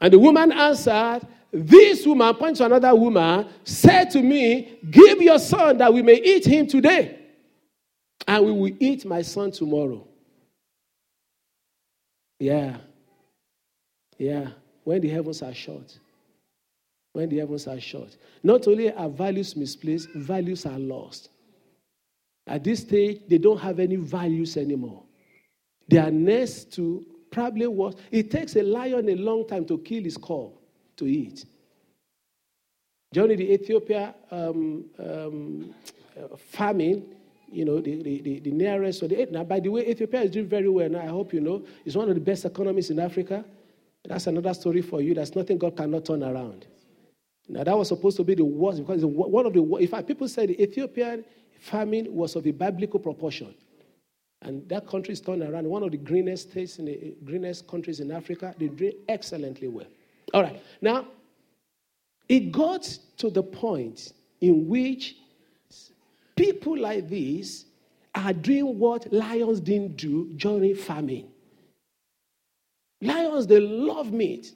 And 0.00 0.12
the 0.12 0.18
woman 0.18 0.52
answered, 0.52 1.20
this 1.50 2.06
woman, 2.06 2.34
point 2.34 2.56
to 2.56 2.66
another 2.66 2.94
woman, 2.94 3.48
said 3.64 4.10
to 4.10 4.22
me, 4.22 4.78
Give 4.90 5.20
your 5.22 5.38
son 5.38 5.78
that 5.78 5.92
we 5.92 6.02
may 6.02 6.20
eat 6.22 6.46
him 6.46 6.66
today, 6.66 7.18
and 8.26 8.44
we 8.44 8.52
will 8.52 8.76
eat 8.78 9.04
my 9.06 9.22
son 9.22 9.50
tomorrow. 9.50 10.06
Yeah. 12.38 12.76
Yeah. 14.18 14.48
When 14.84 15.00
the 15.00 15.08
heavens 15.08 15.42
are 15.42 15.54
shut. 15.54 15.98
When 17.12 17.28
the 17.28 17.38
heavens 17.38 17.66
are 17.66 17.80
shut. 17.80 18.16
Not 18.42 18.68
only 18.68 18.92
are 18.92 19.08
values 19.08 19.56
misplaced, 19.56 20.10
values 20.14 20.66
are 20.66 20.78
lost. 20.78 21.30
At 22.46 22.62
this 22.64 22.80
stage, 22.80 23.22
they 23.26 23.38
don't 23.38 23.58
have 23.58 23.80
any 23.80 23.96
values 23.96 24.56
anymore. 24.56 25.02
They 25.88 25.98
are 25.98 26.10
next 26.10 26.72
to 26.74 27.04
probably 27.30 27.66
what 27.66 27.98
it 28.10 28.30
takes 28.30 28.56
a 28.56 28.62
lion 28.62 29.08
a 29.08 29.14
long 29.16 29.46
time 29.46 29.64
to 29.66 29.78
kill 29.78 30.04
his 30.04 30.16
cub 30.16 30.57
to 30.98 31.06
eat. 31.06 31.44
During 33.12 33.38
the 33.38 33.52
Ethiopia 33.52 34.14
um, 34.30 34.84
um, 34.98 35.74
uh, 36.16 36.36
famine, 36.36 37.14
you 37.50 37.64
know, 37.64 37.80
the, 37.80 38.02
the, 38.02 38.40
the, 38.40 38.50
nearest, 38.50 39.02
or 39.02 39.08
the, 39.08 39.26
now, 39.30 39.44
by 39.44 39.60
the 39.60 39.70
way, 39.70 39.88
Ethiopia 39.88 40.22
is 40.22 40.30
doing 40.30 40.46
very 40.46 40.68
well 40.68 40.88
now. 40.88 41.00
I 41.00 41.06
hope 41.06 41.32
you 41.32 41.40
know. 41.40 41.64
It's 41.84 41.96
one 41.96 42.08
of 42.08 42.14
the 42.14 42.20
best 42.20 42.44
economies 42.44 42.90
in 42.90 42.98
Africa. 42.98 43.44
That's 44.04 44.26
another 44.26 44.52
story 44.52 44.82
for 44.82 45.00
you. 45.00 45.14
That's 45.14 45.34
nothing 45.34 45.58
God 45.58 45.76
cannot 45.76 46.04
turn 46.04 46.22
around. 46.22 46.66
Now, 47.48 47.64
that 47.64 47.76
was 47.76 47.88
supposed 47.88 48.18
to 48.18 48.24
be 48.24 48.34
the 48.34 48.44
worst 48.44 48.78
because 48.78 49.04
one 49.04 49.46
of 49.46 49.54
the, 49.54 49.62
in 49.76 49.88
fact, 49.88 50.06
people 50.06 50.28
said 50.28 50.50
the 50.50 50.62
Ethiopian 50.62 51.24
famine 51.60 52.14
was 52.14 52.36
of 52.36 52.46
a 52.46 52.50
biblical 52.50 53.00
proportion. 53.00 53.54
And 54.42 54.68
that 54.68 54.86
country 54.86 55.12
is 55.12 55.20
turned 55.20 55.42
around. 55.42 55.66
One 55.66 55.82
of 55.82 55.90
the 55.90 55.96
greenest 55.96 56.50
states 56.50 56.78
in 56.78 56.84
the 56.84 57.16
greenest 57.24 57.66
countries 57.66 58.00
in 58.00 58.12
Africa. 58.12 58.54
They 58.58 58.68
do 58.68 58.92
excellently 59.08 59.68
well. 59.68 59.86
All 60.34 60.42
right. 60.42 60.62
Now, 60.80 61.06
it 62.28 62.52
got 62.52 62.82
to 63.18 63.30
the 63.30 63.42
point 63.42 64.12
in 64.40 64.68
which 64.68 65.16
people 66.36 66.78
like 66.78 67.08
this 67.08 67.64
are 68.14 68.32
doing 68.32 68.78
what 68.78 69.12
lions 69.12 69.60
didn't 69.60 69.96
do 69.96 70.32
during 70.36 70.74
famine. 70.74 71.28
Lions, 73.00 73.46
they 73.46 73.60
love 73.60 74.12
meat. 74.12 74.52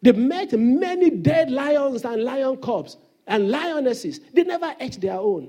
They 0.00 0.12
met 0.12 0.52
many 0.52 1.10
dead 1.10 1.50
lions 1.50 2.04
and 2.04 2.24
lion 2.24 2.56
cubs 2.56 2.96
and 3.26 3.50
lionesses. 3.50 4.20
They 4.32 4.44
never 4.44 4.74
ate 4.80 5.00
their 5.00 5.18
own. 5.18 5.48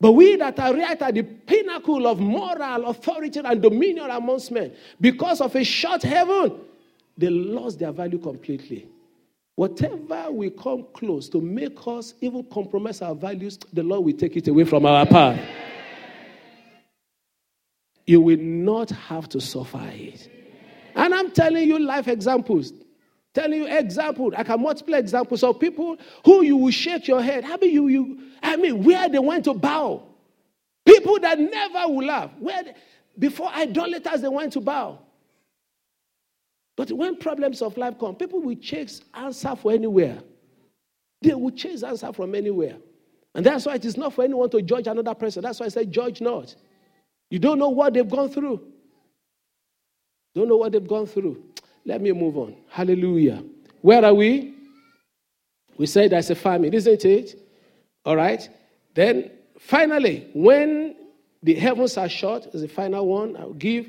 But 0.00 0.12
we 0.12 0.36
that 0.36 0.58
are 0.58 0.74
right 0.74 1.00
at 1.00 1.14
the 1.14 1.22
pinnacle 1.22 2.06
of 2.06 2.18
moral 2.20 2.86
authority 2.86 3.40
and 3.40 3.62
dominion 3.62 4.10
amongst 4.10 4.50
men, 4.50 4.72
because 5.00 5.40
of 5.40 5.54
a 5.54 5.64
short 5.64 6.02
heaven, 6.02 6.60
they 7.16 7.28
lost 7.28 7.78
their 7.78 7.92
value 7.92 8.18
completely. 8.18 8.88
Whatever 9.56 10.26
will 10.30 10.50
come 10.50 10.86
close 10.94 11.28
to 11.28 11.40
make 11.40 11.78
us 11.86 12.14
even 12.20 12.44
compromise 12.44 13.02
our 13.02 13.14
values, 13.14 13.58
the 13.72 13.82
Lord 13.82 14.04
will 14.04 14.12
take 14.12 14.36
it 14.36 14.48
away 14.48 14.64
from 14.64 14.84
our 14.84 15.06
path. 15.06 15.40
You 18.06 18.20
will 18.20 18.38
not 18.38 18.90
have 18.90 19.28
to 19.30 19.40
suffer 19.40 19.80
it. 19.92 20.28
And 20.96 21.14
I'm 21.14 21.30
telling 21.30 21.68
you 21.68 21.78
life 21.78 22.08
examples. 22.08 22.72
Telling 23.32 23.60
you 23.60 23.66
example. 23.66 24.32
I 24.36 24.42
can 24.42 24.60
multiply 24.60 24.98
examples 24.98 25.42
of 25.42 25.58
people 25.58 25.96
who 26.24 26.42
you 26.42 26.56
will 26.56 26.70
shake 26.70 27.08
your 27.08 27.22
head. 27.22 27.44
How 27.44 27.58
you, 27.62 27.88
you 27.88 28.20
I 28.42 28.56
mean, 28.56 28.84
where 28.84 29.08
they 29.08 29.18
went 29.18 29.44
to 29.44 29.54
bow. 29.54 30.02
People 30.84 31.18
that 31.20 31.38
never 31.38 31.92
will 31.92 32.06
laugh. 32.06 32.30
Where 32.38 32.62
they, 32.62 32.74
before 33.18 33.48
idolaters 33.50 34.20
they 34.20 34.28
went 34.28 34.52
to 34.54 34.60
bow. 34.60 34.98
But 36.76 36.90
when 36.90 37.16
problems 37.16 37.62
of 37.62 37.76
life 37.76 37.98
come, 37.98 38.16
people 38.16 38.40
will 38.40 38.56
chase 38.56 39.00
answer 39.14 39.54
for 39.54 39.72
anywhere. 39.72 40.18
They 41.22 41.34
will 41.34 41.52
chase 41.52 41.82
answer 41.82 42.12
from 42.12 42.34
anywhere. 42.34 42.76
And 43.34 43.44
that's 43.46 43.66
why 43.66 43.74
it 43.74 43.84
is 43.84 43.96
not 43.96 44.14
for 44.14 44.24
anyone 44.24 44.50
to 44.50 44.62
judge 44.62 44.86
another 44.86 45.14
person. 45.14 45.42
That's 45.42 45.60
why 45.60 45.66
I 45.66 45.68
said, 45.68 45.90
judge 45.92 46.20
not. 46.20 46.54
You 47.30 47.38
don't 47.38 47.58
know 47.58 47.70
what 47.70 47.94
they've 47.94 48.08
gone 48.08 48.28
through. 48.28 48.60
Don't 50.34 50.48
know 50.48 50.56
what 50.56 50.72
they've 50.72 50.86
gone 50.86 51.06
through. 51.06 51.42
Let 51.84 52.00
me 52.00 52.12
move 52.12 52.36
on. 52.36 52.56
Hallelujah. 52.68 53.42
Where 53.80 54.04
are 54.04 54.14
we? 54.14 54.54
We 55.76 55.86
said 55.86 56.10
there's 56.10 56.30
a 56.30 56.34
famine, 56.34 56.72
isn't 56.72 57.04
it? 57.04 57.40
All 58.04 58.16
right. 58.16 58.48
Then 58.94 59.30
finally, 59.58 60.28
when 60.34 60.96
the 61.42 61.54
heavens 61.54 61.96
are 61.96 62.08
shut, 62.08 62.46
is 62.54 62.62
the 62.62 62.68
final 62.68 63.06
one 63.06 63.36
I'll 63.36 63.52
give 63.52 63.86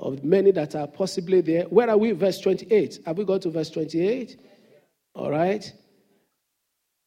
of 0.00 0.24
many 0.24 0.50
that 0.52 0.74
are 0.74 0.86
possibly 0.86 1.40
there. 1.40 1.64
Where 1.64 1.88
are 1.88 1.96
we? 1.96 2.12
Verse 2.12 2.40
28. 2.40 3.00
Have 3.06 3.18
we 3.18 3.24
got 3.24 3.42
to 3.42 3.50
verse 3.50 3.70
28? 3.70 4.40
All 5.14 5.30
right. 5.30 5.72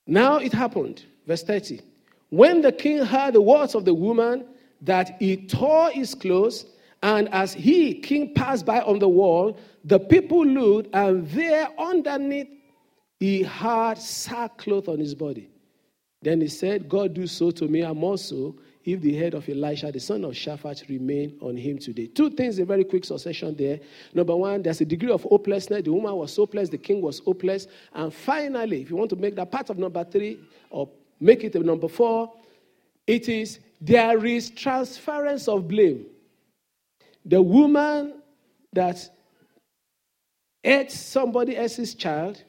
Now 0.05 0.37
it 0.37 0.53
happened. 0.53 1.03
Verse 1.27 1.43
30. 1.43 1.81
When 2.29 2.61
the 2.61 2.71
king 2.71 2.99
heard 2.99 3.33
the 3.33 3.41
words 3.41 3.75
of 3.75 3.85
the 3.85 3.93
woman, 3.93 4.45
that 4.81 5.15
he 5.19 5.37
tore 5.37 5.89
his 5.91 6.13
clothes, 6.13 6.65
and 7.01 7.29
as 7.33 7.53
he, 7.53 7.95
king, 7.95 8.33
passed 8.33 8.65
by 8.65 8.81
on 8.81 8.99
the 8.99 9.09
wall, 9.09 9.57
the 9.83 9.99
people 9.99 10.45
looked, 10.45 10.93
and 10.93 11.27
there 11.29 11.67
underneath 11.79 12.47
he 13.19 13.43
had 13.43 13.97
sackcloth 13.97 14.87
on 14.87 14.99
his 14.99 15.15
body. 15.15 15.49
Then 16.21 16.41
he 16.41 16.47
said, 16.47 16.89
God 16.89 17.13
do 17.13 17.27
so 17.27 17.51
to 17.51 17.67
me, 17.67 17.81
and 17.81 18.01
also 18.03 18.55
if 18.85 19.01
the 19.01 19.15
head 19.15 19.33
of 19.33 19.47
Elisha, 19.47 19.91
the 19.91 19.99
son 19.99 20.25
of 20.25 20.33
Shaphat, 20.33 20.89
remain 20.89 21.37
on 21.41 21.55
him 21.55 21.77
today. 21.77 22.07
Two 22.07 22.29
things 22.29 22.59
in 22.59 22.65
very 22.65 22.83
quick 22.83 23.05
succession 23.05 23.55
there. 23.55 23.79
Number 24.13 24.35
one, 24.35 24.61
there's 24.61 24.81
a 24.81 24.85
degree 24.85 25.11
of 25.11 25.23
hopelessness. 25.23 25.83
The 25.83 25.93
woman 25.93 26.15
was 26.15 26.35
hopeless, 26.35 26.69
the 26.69 26.77
king 26.77 27.01
was 27.01 27.19
hopeless. 27.19 27.67
And 27.93 28.13
finally, 28.13 28.81
if 28.81 28.89
you 28.89 28.97
want 28.97 29.09
to 29.11 29.15
make 29.15 29.35
that 29.35 29.51
part 29.51 29.69
of 29.69 29.77
number 29.77 30.03
three 30.03 30.39
or 30.69 30.89
make 31.19 31.43
it 31.43 31.55
a 31.55 31.59
number 31.59 31.87
four, 31.87 32.33
it 33.07 33.29
is 33.29 33.59
there 33.79 34.25
is 34.25 34.49
transference 34.49 35.47
of 35.47 35.67
blame. 35.67 36.05
The 37.25 37.41
woman 37.41 38.21
that 38.73 39.09
ate 40.63 40.91
somebody 40.91 41.57
else's 41.57 41.95
child 41.95 42.41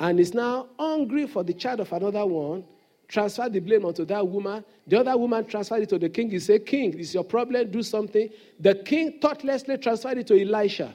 and 0.00 0.20
is 0.20 0.34
now 0.34 0.68
hungry 0.78 1.26
for 1.26 1.42
the 1.42 1.52
child 1.52 1.80
of 1.80 1.92
another 1.92 2.26
one 2.26 2.64
transferred 3.08 3.54
the 3.54 3.60
blame 3.60 3.84
onto 3.86 4.04
that 4.04 4.26
woman. 4.26 4.64
The 4.86 5.00
other 5.00 5.16
woman 5.16 5.46
transferred 5.46 5.82
it 5.82 5.88
to 5.88 5.98
the 5.98 6.10
king. 6.10 6.30
He 6.30 6.38
said, 6.38 6.66
King, 6.66 6.92
this 6.92 7.08
is 7.08 7.14
your 7.14 7.24
problem, 7.24 7.70
do 7.70 7.82
something. 7.82 8.28
The 8.60 8.74
king 8.76 9.18
thoughtlessly 9.20 9.78
transferred 9.78 10.18
it 10.18 10.26
to 10.28 10.40
Elisha. 10.40 10.94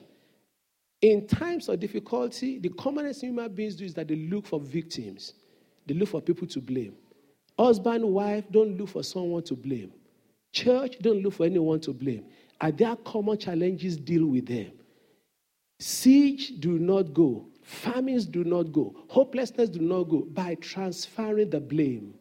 In 1.01 1.27
times 1.27 1.67
of 1.67 1.79
difficulty, 1.79 2.59
the 2.59 2.69
commonest 2.69 3.21
human 3.21 3.53
beings 3.53 3.75
do 3.75 3.83
is 3.83 3.93
that 3.95 4.07
they 4.07 4.15
look 4.15 4.45
for 4.45 4.59
victims, 4.59 5.33
they 5.85 5.93
look 5.93 6.09
for 6.09 6.21
people 6.21 6.47
to 6.47 6.61
blame. 6.61 6.93
Husband, 7.59 8.05
wife, 8.05 8.45
don't 8.49 8.77
look 8.77 8.89
for 8.89 9.03
someone 9.03 9.43
to 9.43 9.55
blame. 9.55 9.91
Church, 10.53 10.97
don't 11.01 11.21
look 11.21 11.33
for 11.33 11.45
anyone 11.45 11.79
to 11.81 11.93
blame. 11.93 12.25
Are 12.61 12.71
there 12.71 12.95
common 12.95 13.37
challenges? 13.37 13.97
Deal 13.97 14.25
with 14.25 14.45
them. 14.45 14.71
Siege, 15.79 16.53
do 16.59 16.79
not 16.79 17.13
go. 17.13 17.47
Famines 17.63 18.25
do 18.25 18.43
not 18.43 18.71
go. 18.71 18.93
Hopelessness 19.07 19.69
do 19.69 19.79
not 19.79 20.03
go 20.03 20.21
by 20.21 20.55
transferring 20.55 21.49
the 21.49 21.59
blame. 21.59 22.13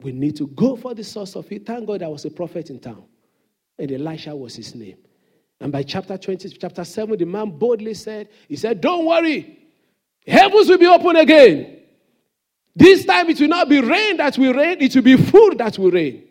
We 0.00 0.12
need 0.12 0.36
to 0.36 0.46
go 0.48 0.76
for 0.76 0.94
the 0.94 1.02
source 1.02 1.34
of 1.34 1.50
it. 1.50 1.66
Thank 1.66 1.86
God 1.86 2.02
I 2.02 2.08
was 2.08 2.24
a 2.24 2.30
prophet 2.30 2.70
in 2.70 2.78
town. 2.78 3.04
And 3.78 3.90
Elisha 3.90 4.34
was 4.34 4.54
his 4.54 4.74
name. 4.74 4.96
And 5.60 5.72
by 5.72 5.82
chapter 5.82 6.16
20, 6.16 6.50
chapter 6.50 6.84
7, 6.84 7.18
the 7.18 7.26
man 7.26 7.50
boldly 7.50 7.94
said, 7.94 8.28
He 8.48 8.54
said, 8.54 8.80
Don't 8.80 9.04
worry, 9.04 9.58
heavens 10.26 10.68
will 10.68 10.78
be 10.78 10.86
open 10.86 11.16
again. 11.16 11.80
This 12.76 13.04
time 13.04 13.28
it 13.28 13.40
will 13.40 13.48
not 13.48 13.68
be 13.68 13.80
rain 13.80 14.18
that 14.18 14.38
will 14.38 14.54
rain, 14.54 14.76
it 14.80 14.94
will 14.94 15.02
be 15.02 15.16
food 15.16 15.58
that 15.58 15.76
will 15.76 15.90
rain. 15.90 16.22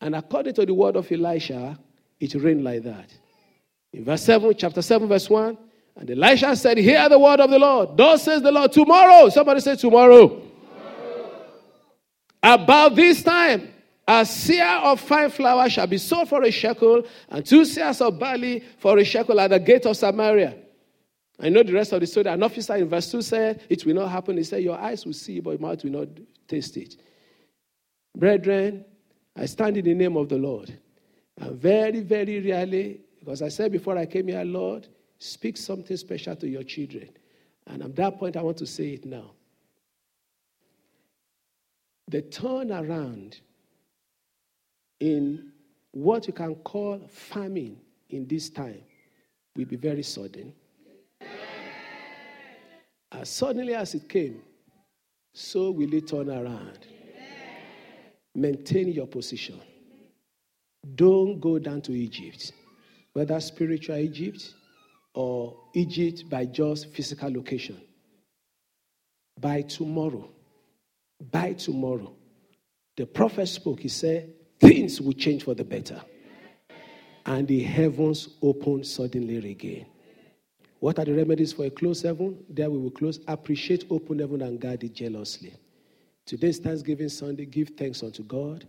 And 0.00 0.14
according 0.14 0.54
to 0.54 0.66
the 0.66 0.74
word 0.74 0.94
of 0.94 1.10
Elisha, 1.10 1.76
it 2.20 2.34
rained 2.34 2.62
like 2.62 2.84
that. 2.84 3.12
In 3.92 4.04
verse 4.04 4.22
7, 4.22 4.54
chapter 4.56 4.82
7, 4.82 5.08
verse 5.08 5.28
1, 5.28 5.58
and 5.96 6.10
Elisha 6.10 6.56
said, 6.56 6.78
Hear 6.78 7.08
the 7.08 7.18
word 7.18 7.40
of 7.40 7.50
the 7.50 7.58
Lord. 7.58 7.96
Thus 7.96 8.24
says 8.24 8.42
the 8.42 8.50
Lord, 8.50 8.72
tomorrow. 8.72 9.28
Somebody 9.28 9.60
say 9.60 9.76
tomorrow. 9.76 10.28
tomorrow. 10.28 11.30
About 12.42 12.94
this 12.94 13.22
time, 13.22 13.72
a 14.06 14.22
seah 14.22 14.82
of 14.82 15.00
fine 15.00 15.30
flour 15.30 15.68
shall 15.70 15.86
be 15.86 15.98
sold 15.98 16.28
for 16.28 16.42
a 16.42 16.50
shekel, 16.50 17.04
and 17.28 17.46
two 17.46 17.62
seahs 17.62 18.00
of 18.00 18.18
barley 18.18 18.64
for 18.78 18.98
a 18.98 19.04
shekel 19.04 19.40
at 19.40 19.50
the 19.50 19.60
gate 19.60 19.86
of 19.86 19.96
Samaria. 19.96 20.56
I 21.40 21.48
know 21.48 21.62
the 21.62 21.72
rest 21.72 21.92
of 21.92 22.00
the 22.00 22.06
story. 22.06 22.26
An 22.26 22.42
officer 22.42 22.76
in 22.76 22.88
verse 22.88 23.10
2 23.10 23.22
said, 23.22 23.62
It 23.68 23.84
will 23.84 23.94
not 23.94 24.10
happen. 24.10 24.36
He 24.36 24.44
said, 24.44 24.62
Your 24.62 24.78
eyes 24.78 25.04
will 25.06 25.12
see, 25.12 25.40
but 25.40 25.50
your 25.50 25.60
mouth 25.60 25.82
will 25.84 25.92
not 25.92 26.08
taste 26.46 26.76
it. 26.76 26.96
Brethren, 28.16 28.84
I 29.36 29.46
stand 29.46 29.76
in 29.76 29.84
the 29.84 29.94
name 29.94 30.16
of 30.16 30.28
the 30.28 30.38
Lord. 30.38 30.76
And 31.38 31.56
very, 31.56 32.00
very 32.00 32.40
rarely, 32.40 33.00
because 33.18 33.42
I 33.42 33.48
said 33.48 33.72
before 33.72 33.98
I 33.98 34.06
came 34.06 34.28
here, 34.28 34.44
Lord, 34.44 34.86
Speak 35.24 35.56
something 35.56 35.96
special 35.96 36.36
to 36.36 36.46
your 36.46 36.64
children. 36.64 37.08
And 37.66 37.82
at 37.82 37.96
that 37.96 38.18
point, 38.18 38.36
I 38.36 38.42
want 38.42 38.58
to 38.58 38.66
say 38.66 38.88
it 38.88 39.06
now. 39.06 39.30
The 42.08 42.20
turnaround 42.20 43.40
in 45.00 45.50
what 45.92 46.26
you 46.26 46.34
can 46.34 46.56
call 46.56 47.08
famine 47.08 47.80
in 48.10 48.26
this 48.26 48.50
time 48.50 48.82
will 49.56 49.64
be 49.64 49.76
very 49.76 50.02
sudden. 50.02 50.52
As 53.10 53.30
suddenly 53.30 53.72
as 53.72 53.94
it 53.94 54.06
came, 54.06 54.42
so 55.32 55.70
will 55.70 55.94
it 55.94 56.06
turn 56.06 56.28
around. 56.28 56.80
Maintain 58.34 58.92
your 58.92 59.06
position. 59.06 59.58
Don't 60.94 61.40
go 61.40 61.58
down 61.58 61.80
to 61.80 61.92
Egypt, 61.92 62.52
whether 63.14 63.40
spiritual 63.40 63.96
Egypt 63.96 64.52
or 65.14 65.56
Egypt 65.72 66.28
by 66.28 66.44
just 66.44 66.92
physical 66.92 67.32
location. 67.32 67.80
By 69.40 69.62
tomorrow, 69.62 70.28
by 71.30 71.54
tomorrow, 71.54 72.12
the 72.96 73.06
prophet 73.06 73.46
spoke. 73.46 73.80
He 73.80 73.88
said, 73.88 74.30
Things 74.60 75.00
will 75.00 75.12
change 75.12 75.44
for 75.44 75.54
the 75.54 75.64
better. 75.64 76.00
And 77.26 77.48
the 77.48 77.62
heavens 77.62 78.28
open 78.42 78.84
suddenly 78.84 79.50
again. 79.50 79.86
What 80.80 80.98
are 80.98 81.04
the 81.04 81.14
remedies 81.14 81.52
for 81.52 81.64
a 81.64 81.70
closed 81.70 82.04
heaven? 82.04 82.44
There 82.48 82.70
we 82.70 82.78
will 82.78 82.90
close. 82.90 83.20
Appreciate 83.26 83.84
open 83.90 84.18
heaven 84.18 84.42
and 84.42 84.60
guard 84.60 84.84
it 84.84 84.92
jealously. 84.92 85.54
Today's 86.26 86.58
Thanksgiving 86.58 87.08
Sunday. 87.08 87.46
Give 87.46 87.68
thanks 87.70 88.02
unto 88.02 88.22
God. 88.22 88.66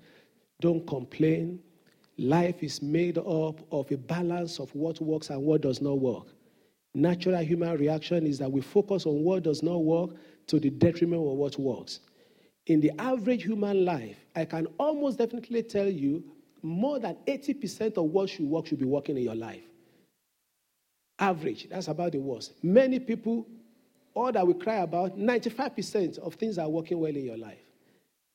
Don't 0.62 0.86
complain. 0.88 1.60
Life 2.17 2.63
is 2.63 2.81
made 2.81 3.17
up 3.17 3.62
of 3.71 3.91
a 3.91 3.97
balance 3.97 4.60
of 4.60 4.73
what 4.73 5.01
works 5.01 5.29
and 5.29 5.41
what 5.43 5.62
does 5.62 5.81
not 5.81 5.99
work 5.99 6.27
natural 6.95 7.43
human 7.43 7.77
reaction 7.77 8.25
is 8.25 8.39
that 8.39 8.51
we 8.51 8.62
focus 8.62 9.05
on 9.05 9.23
what 9.23 9.43
does 9.43 9.62
not 9.62 9.84
work 9.84 10.12
to 10.47 10.60
the 10.60 10.69
detriment 10.69 11.21
of 11.21 11.38
what 11.38 11.60
works. 11.60 11.99
In 12.67 12.79
the 12.79 12.91
average 12.99 13.43
human 13.43 13.86
life, 13.86 14.17
I 14.36 14.45
can 14.45 14.67
almost 14.79 15.17
definitely 15.17 15.63
tell 15.63 15.88
you 15.88 16.23
more 16.62 16.99
than 16.99 17.15
80% 17.27 17.97
of 17.97 18.05
what 18.05 18.29
should 18.29 18.45
work 18.45 18.67
should 18.67 18.79
be 18.79 18.86
working 18.86 19.17
in 19.17 19.23
your 19.23 19.36
life. 19.36 19.62
Average, 21.19 21.69
that's 21.69 21.88
about 21.88 22.13
the 22.13 22.17
worst. 22.17 22.53
Many 22.63 22.99
people, 22.99 23.45
all 24.13 24.31
that 24.31 24.45
we 24.45 24.53
cry 24.55 24.77
about, 24.77 25.17
95% 25.17 26.17
of 26.19 26.34
things 26.36 26.58
are 26.58 26.67
working 26.67 26.99
well 26.99 27.15
in 27.15 27.23
your 27.23 27.38
life. 27.38 27.60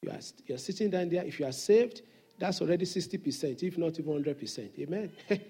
You 0.03 0.11
are, 0.11 0.21
you're 0.47 0.59
sitting 0.59 0.91
down 0.91 1.09
there, 1.09 1.25
if 1.25 1.41
you 1.41 1.47
are 1.47 1.53
saved, 1.53 2.03
that's 2.39 2.61
already 2.63 2.87
60%, 2.87 3.63
if 3.63 3.77
not 3.77 3.99
even 3.99 4.23
100%. 4.23 4.79
Amen. 4.79 5.13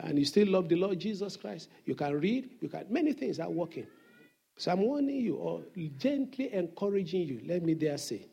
and 0.00 0.18
you 0.18 0.24
still 0.24 0.48
love 0.48 0.68
the 0.68 0.76
Lord 0.76 0.98
Jesus 0.98 1.36
Christ, 1.36 1.70
you 1.84 1.94
can 1.94 2.20
read, 2.20 2.50
you 2.60 2.68
can 2.68 2.86
many 2.90 3.12
things 3.12 3.40
are 3.40 3.50
working. 3.50 3.86
So 4.58 4.72
I'm 4.72 4.80
warning 4.80 5.16
you 5.16 5.36
or 5.36 5.62
gently 5.98 6.52
encouraging 6.52 7.22
you, 7.22 7.40
let 7.46 7.62
me 7.62 7.74
dare 7.74 7.98
say. 7.98 8.26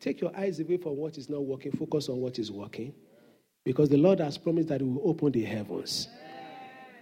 Take 0.00 0.20
your 0.20 0.36
eyes 0.36 0.60
away 0.60 0.76
from 0.76 0.96
what 0.96 1.18
is 1.18 1.28
not 1.28 1.44
working, 1.44 1.72
focus 1.72 2.08
on 2.08 2.18
what 2.18 2.38
is 2.38 2.52
working. 2.52 2.94
Because 3.64 3.88
the 3.88 3.96
Lord 3.96 4.20
has 4.20 4.38
promised 4.38 4.68
that 4.68 4.80
He 4.80 4.86
will 4.86 5.08
open 5.08 5.32
the 5.32 5.44
heavens. 5.44 6.08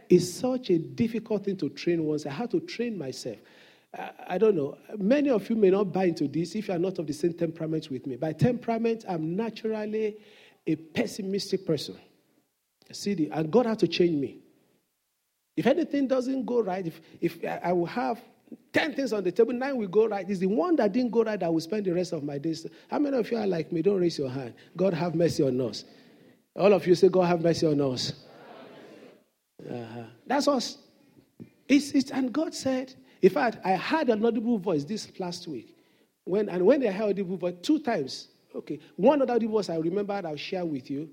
It's 0.09 0.31
such 0.33 0.71
a 0.71 0.79
difficult 0.79 1.45
thing 1.45 1.57
to 1.59 1.69
train 1.69 2.05
once. 2.05 2.27
I 2.27 2.31
had 2.31 2.51
to 2.53 2.61
train 2.61 2.97
myself. 2.97 3.37
I, 3.97 4.11
I 4.29 4.39
don't 4.39 4.57
know. 4.57 4.79
Many 4.97 5.31
of 5.31 5.49
you 5.51 5.57
may 5.57 5.71
not 5.71 5.93
buy 5.93 6.05
into 6.05 6.27
this 6.27 6.55
if 6.55 6.69
you 6.69 6.75
are 6.75 6.79
not 6.79 6.99
of 6.99 7.07
the 7.07 7.13
same 7.13 7.35
temperament 7.35 7.91
with 7.91 8.07
me. 8.07 8.17
By 8.17 8.33
temperament, 8.33 9.05
I'm 9.09 9.37
naturally 9.37 10.17
a 10.67 10.77
pessimistic 10.77 11.67
person. 11.67 11.97
The, 12.89 13.31
and 13.33 13.51
God 13.51 13.67
had 13.67 13.79
to 13.81 13.89
change 13.89 14.17
me. 14.17 14.39
If 15.57 15.67
anything 15.67 16.07
doesn't 16.07 16.45
go 16.45 16.63
right, 16.63 16.87
if, 16.87 17.01
if 17.21 17.39
I 17.63 17.73
will 17.73 17.87
have 17.87 18.21
10 18.73 18.95
things 18.95 19.13
on 19.13 19.25
the 19.25 19.33
table, 19.33 19.53
nine 19.55 19.77
will 19.77 19.89
go 19.89 20.07
right. 20.07 20.29
It's 20.29 20.39
the 20.39 20.47
one 20.47 20.77
that 20.77 20.93
didn't 20.93 21.11
go 21.11 21.25
right 21.25 21.41
that 21.41 21.53
will 21.53 21.61
spend 21.61 21.87
the 21.87 21.93
rest 21.93 22.13
of 22.13 22.23
my 22.23 22.39
days. 22.39 22.67
How 22.89 22.99
many 22.99 23.17
of 23.17 23.31
you 23.31 23.39
are 23.39 23.47
like 23.47 23.73
me? 23.73 23.83
Don't 23.83 24.01
raise 24.01 24.19
your 24.19 24.29
hand. 24.29 24.55
God 24.77 24.95
have 24.95 25.15
mercy 25.15 25.43
on 25.43 25.61
us. 25.61 25.85
All 26.55 26.73
of 26.73 26.87
you 26.87 26.95
say, 26.95 27.09
God 27.09 27.25
have 27.25 27.43
mercy 27.43 27.67
on 27.67 27.81
us. 27.81 28.13
Uh-huh. 29.69 30.03
That's 30.27 30.47
us. 30.47 30.79
It's, 31.69 31.91
it's, 31.93 32.11
and 32.11 32.33
God 32.33 32.55
said, 32.55 32.95
In 33.23 33.31
fact, 33.31 33.59
I 33.65 33.71
had 33.71 34.11
an 34.11 34.25
audible 34.25 34.59
voice 34.59 34.85
this 34.85 35.11
last 35.19 35.49
week. 35.49 35.77
When, 36.25 36.49
and 36.49 36.65
when 36.65 36.87
I 36.87 36.91
heard 36.91 37.11
audible 37.11 37.37
voice, 37.37 37.55
two 37.63 37.81
times, 37.81 38.29
okay, 38.55 38.79
one 38.97 39.23
other 39.23 39.35
audible 39.35 39.55
voice 39.55 39.71
I 39.71 39.77
remembered 39.77 40.25
I'll 40.25 40.37
share 40.37 40.65
with 40.65 40.91
you. 40.91 41.09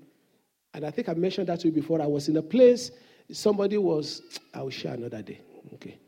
And 0.74 0.84
I 0.84 0.90
think 0.90 1.08
I 1.08 1.14
mentioned 1.14 1.48
that 1.48 1.60
to 1.60 1.68
you 1.68 1.72
before. 1.72 2.02
I 2.02 2.06
was 2.06 2.28
in 2.28 2.36
a 2.36 2.42
place, 2.42 2.90
somebody 3.30 3.78
was, 3.78 4.22
I'll 4.52 4.70
share 4.70 4.94
another 4.94 5.22
day. 5.22 5.40
Okay. 5.74 5.98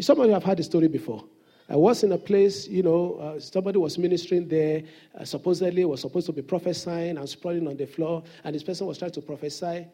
Some 0.00 0.20
of 0.20 0.26
you 0.26 0.32
have 0.32 0.44
heard 0.44 0.58
the 0.58 0.62
story 0.62 0.88
before. 0.88 1.24
I 1.68 1.74
was 1.74 2.04
in 2.04 2.12
a 2.12 2.18
place, 2.18 2.68
you 2.68 2.84
know, 2.84 3.16
uh, 3.16 3.40
somebody 3.40 3.78
was 3.78 3.98
ministering 3.98 4.46
there, 4.46 4.82
uh, 5.18 5.24
supposedly 5.24 5.84
was 5.84 6.00
supposed 6.00 6.26
to 6.26 6.32
be 6.32 6.42
prophesying 6.42 7.18
and 7.18 7.28
sprawling 7.28 7.66
on 7.66 7.76
the 7.76 7.86
floor, 7.86 8.22
and 8.44 8.54
this 8.54 8.62
person 8.62 8.86
was 8.86 8.98
trying 8.98 9.10
to 9.10 9.20
prophesy 9.20 9.88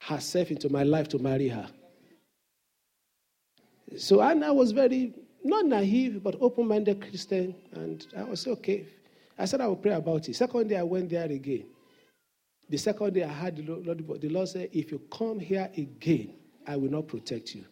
herself 0.00 0.50
into 0.50 0.68
my 0.68 0.82
life 0.82 1.08
to 1.08 1.18
marry 1.18 1.48
her. 1.48 1.66
So 3.96 4.20
and 4.20 4.44
I 4.44 4.50
was 4.50 4.72
very, 4.72 5.14
not 5.42 5.64
naive, 5.64 6.22
but 6.22 6.36
open 6.40 6.68
minded 6.68 7.00
Christian, 7.00 7.54
and 7.72 8.06
I 8.14 8.24
was 8.24 8.46
okay. 8.46 8.84
I 9.38 9.46
said 9.46 9.62
I 9.62 9.68
will 9.68 9.76
pray 9.76 9.92
about 9.92 10.28
it. 10.28 10.36
Second 10.36 10.68
day, 10.68 10.76
I 10.76 10.82
went 10.82 11.08
there 11.08 11.24
again. 11.24 11.64
The 12.68 12.76
second 12.76 13.14
day, 13.14 13.22
I 13.22 13.32
had 13.32 13.56
the 13.56 13.62
Lord, 13.62 14.20
the 14.20 14.28
Lord 14.28 14.48
say, 14.48 14.68
If 14.72 14.90
you 14.90 15.00
come 15.10 15.38
here 15.38 15.70
again, 15.76 16.34
I 16.66 16.76
will 16.76 16.90
not 16.90 17.06
protect 17.06 17.54
you. 17.54 17.64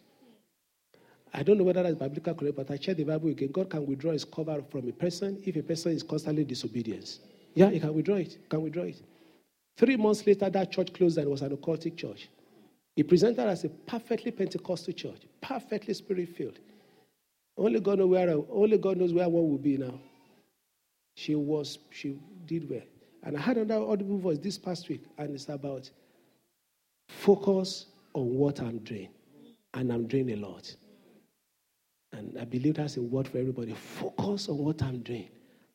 I 1.33 1.43
don't 1.43 1.57
know 1.57 1.65
whether 1.65 1.83
that's 1.83 1.95
biblical 1.95 2.33
correct, 2.33 2.55
but 2.55 2.71
I 2.71 2.77
checked 2.77 2.97
the 2.97 3.03
Bible 3.03 3.29
again. 3.29 3.51
God 3.51 3.69
can 3.69 3.85
withdraw 3.85 4.13
his 4.13 4.23
cover 4.23 4.63
from 4.71 4.87
a 4.87 4.93
person 4.93 5.41
if 5.45 5.57
a 5.57 5.63
person 5.63 5.91
is 5.91 6.01
constantly 6.01 6.45
disobedience. 6.45 7.19
Yeah, 7.53 7.69
he 7.69 7.79
can 7.79 7.93
withdraw 7.93 8.15
it. 8.15 8.37
Can 8.49 8.61
withdraw 8.61 8.83
it. 8.83 9.01
Three 9.77 9.97
months 9.97 10.25
later, 10.25 10.49
that 10.49 10.71
church 10.71 10.93
closed 10.93 11.17
and 11.17 11.29
was 11.29 11.41
an 11.41 11.55
occultic 11.55 11.97
church. 11.97 12.29
It 12.95 13.09
presented 13.09 13.47
as 13.49 13.65
a 13.65 13.69
perfectly 13.69 14.31
Pentecostal 14.31 14.93
church, 14.93 15.23
perfectly 15.41 15.93
spirit 15.93 16.29
filled. 16.29 16.59
Only 17.57 17.81
God 17.81 17.99
knows 17.99 18.09
where 18.09 18.29
only 18.49 18.77
God 18.77 18.97
knows 18.97 19.13
where 19.13 19.27
one 19.27 19.49
will 19.49 19.57
be 19.57 19.77
now. 19.77 19.99
She 21.15 21.35
was, 21.35 21.79
she 21.91 22.17
did 22.45 22.69
well. 22.69 22.81
And 23.25 23.35
I 23.35 23.41
had 23.41 23.57
another 23.57 23.85
audible 23.85 24.19
voice 24.19 24.37
this 24.37 24.57
past 24.57 24.87
week, 24.87 25.03
and 25.17 25.33
it's 25.33 25.49
about 25.49 25.89
focus 27.09 27.87
on 28.13 28.35
what 28.35 28.59
I'm 28.59 28.77
doing. 28.79 29.09
And 29.73 29.91
I'm 29.91 30.07
doing 30.07 30.31
a 30.31 30.35
lot. 30.35 30.73
And 32.13 32.37
I 32.39 32.45
believe 32.45 32.75
that's 32.75 32.97
a 32.97 33.01
word 33.01 33.27
for 33.27 33.39
everybody. 33.39 33.73
Focus 33.73 34.47
on 34.47 34.59
what 34.59 34.81
I'm 34.81 34.99
doing. 34.99 35.27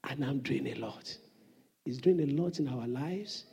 And 0.05 0.25
I'm 0.25 0.39
doing 0.39 0.69
a 0.69 0.75
lot. 0.77 1.15
He's 1.85 1.99
doing 1.99 2.21
a 2.21 2.27
lot 2.41 2.61
in 2.61 2.69
our 2.69 2.87
lives. 2.87 3.45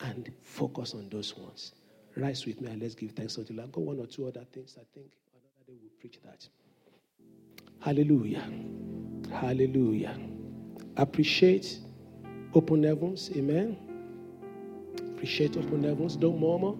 And 0.00 0.30
focus 0.40 0.94
on 0.94 1.08
those 1.08 1.36
ones. 1.36 1.72
Rise 2.16 2.44
with 2.46 2.60
me 2.60 2.70
and 2.70 2.82
let's 2.82 2.94
give 2.94 3.12
thanks 3.12 3.38
unto 3.38 3.54
the 3.54 3.60
Lord. 3.60 3.72
Go 3.72 3.80
one 3.80 3.98
or 3.98 4.06
two 4.06 4.26
other 4.26 4.44
things. 4.52 4.76
I 4.78 4.84
think 4.94 5.06
another 5.32 5.64
day 5.66 5.74
we'll 5.80 5.90
preach 5.98 6.20
that. 6.24 6.46
Hallelujah. 7.80 8.44
Hallelujah. 9.32 10.16
Appreciate 10.96 11.80
open 12.54 12.82
heavens. 12.82 13.30
Amen. 13.36 13.76
Appreciate 14.98 15.56
open 15.56 15.84
heavens. 15.84 16.16
Don't 16.16 16.40
murmur. 16.40 16.74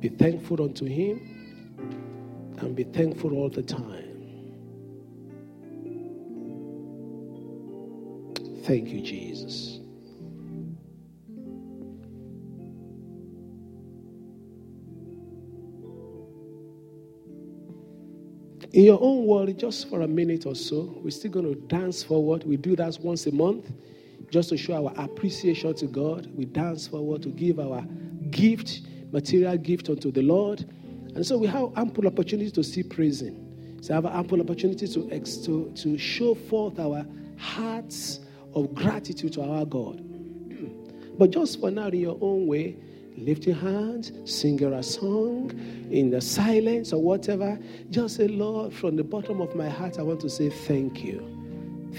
Be 0.00 0.08
thankful 0.08 0.62
unto 0.62 0.84
Him 0.84 1.20
and 2.58 2.76
be 2.76 2.84
thankful 2.84 3.34
all 3.34 3.48
the 3.48 3.62
time. 3.62 4.04
Thank 8.64 8.88
you, 8.88 9.00
Jesus. 9.00 9.83
In 18.74 18.82
your 18.82 18.98
own 19.00 19.24
world, 19.26 19.56
just 19.56 19.88
for 19.88 20.00
a 20.00 20.08
minute 20.08 20.46
or 20.46 20.56
so, 20.56 20.98
we're 21.00 21.10
still 21.10 21.30
going 21.30 21.44
to 21.44 21.54
dance 21.68 22.02
forward. 22.02 22.42
We 22.42 22.56
do 22.56 22.74
that 22.74 22.98
once 23.00 23.24
a 23.24 23.32
month 23.32 23.70
just 24.30 24.48
to 24.48 24.56
show 24.56 24.88
our 24.88 24.92
appreciation 24.96 25.76
to 25.76 25.86
God. 25.86 26.28
We 26.34 26.46
dance 26.46 26.88
forward 26.88 27.22
to 27.22 27.28
give 27.28 27.60
our 27.60 27.82
gift, 28.30 28.80
material 29.12 29.58
gift 29.58 29.90
unto 29.90 30.10
the 30.10 30.22
Lord. 30.22 30.68
And 31.14 31.24
so 31.24 31.38
we 31.38 31.46
have 31.46 31.70
ample 31.76 32.08
opportunity 32.08 32.50
to 32.50 32.64
see 32.64 32.82
praising. 32.82 33.78
So 33.80 33.94
have 33.94 34.06
ample 34.06 34.40
opportunity 34.40 34.88
to, 34.88 35.20
to, 35.20 35.72
to 35.72 35.96
show 35.96 36.34
forth 36.34 36.80
our 36.80 37.06
hearts 37.38 38.18
of 38.56 38.74
gratitude 38.74 39.34
to 39.34 39.42
our 39.42 39.64
God. 39.64 40.02
but 41.16 41.30
just 41.30 41.60
for 41.60 41.70
now, 41.70 41.86
in 41.86 42.00
your 42.00 42.18
own 42.20 42.48
way, 42.48 42.76
lift 43.16 43.46
your 43.46 43.56
hands, 43.56 44.12
sing 44.24 44.62
a 44.62 44.82
song 44.82 45.50
in 45.90 46.10
the 46.10 46.20
silence 46.20 46.92
or 46.92 47.02
whatever. 47.02 47.58
Just 47.90 48.16
say, 48.16 48.28
Lord, 48.28 48.72
from 48.72 48.96
the 48.96 49.04
bottom 49.04 49.40
of 49.40 49.54
my 49.54 49.68
heart, 49.68 49.98
I 49.98 50.02
want 50.02 50.20
to 50.20 50.30
say 50.30 50.50
thank 50.50 51.04
you. 51.04 51.30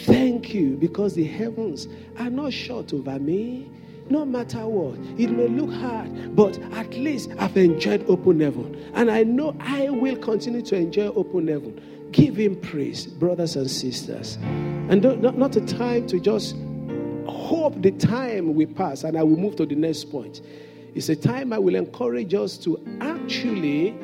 Thank 0.03 0.53
you 0.53 0.75
because 0.75 1.13
the 1.15 1.23
heavens 1.23 1.87
are 2.19 2.29
not 2.29 2.51
short 2.51 2.93
over 2.93 3.17
me. 3.19 3.69
No 4.07 4.23
matter 4.23 4.67
what, 4.67 4.99
it 5.19 5.31
may 5.31 5.47
look 5.47 5.71
hard, 5.71 6.35
but 6.35 6.59
at 6.73 6.93
least 6.93 7.31
I've 7.39 7.57
enjoyed 7.57 8.05
open 8.07 8.39
heaven. 8.39 8.75
And 8.93 9.09
I 9.09 9.23
know 9.23 9.55
I 9.59 9.89
will 9.89 10.17
continue 10.17 10.61
to 10.63 10.75
enjoy 10.75 11.07
open 11.07 11.47
heaven. 11.47 12.09
Give 12.11 12.35
him 12.35 12.55
praise, 12.57 13.07
brothers 13.07 13.55
and 13.55 13.69
sisters. 13.69 14.37
And 14.89 15.01
not, 15.01 15.37
not 15.37 15.55
a 15.55 15.61
time 15.61 16.05
to 16.07 16.19
just 16.19 16.55
hope 17.27 17.81
the 17.81 17.91
time 17.91 18.53
will 18.53 18.67
pass 18.67 19.03
and 19.03 19.17
I 19.17 19.23
will 19.23 19.37
move 19.37 19.55
to 19.55 19.65
the 19.65 19.75
next 19.75 20.11
point. 20.11 20.41
It's 20.95 21.09
a 21.09 21.15
time 21.15 21.51
I 21.51 21.59
will 21.59 21.75
encourage 21.75 22.33
us 22.33 22.57
to 22.59 22.79
actually 23.01 23.97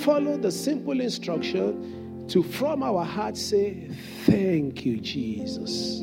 follow 0.00 0.36
the 0.36 0.50
simple 0.50 1.00
instruction 1.00 2.26
to, 2.28 2.42
from 2.42 2.82
our 2.82 3.04
hearts, 3.04 3.40
say, 3.40 3.90
Thank 4.24 4.84
you, 4.84 4.98
Jesus, 4.98 6.02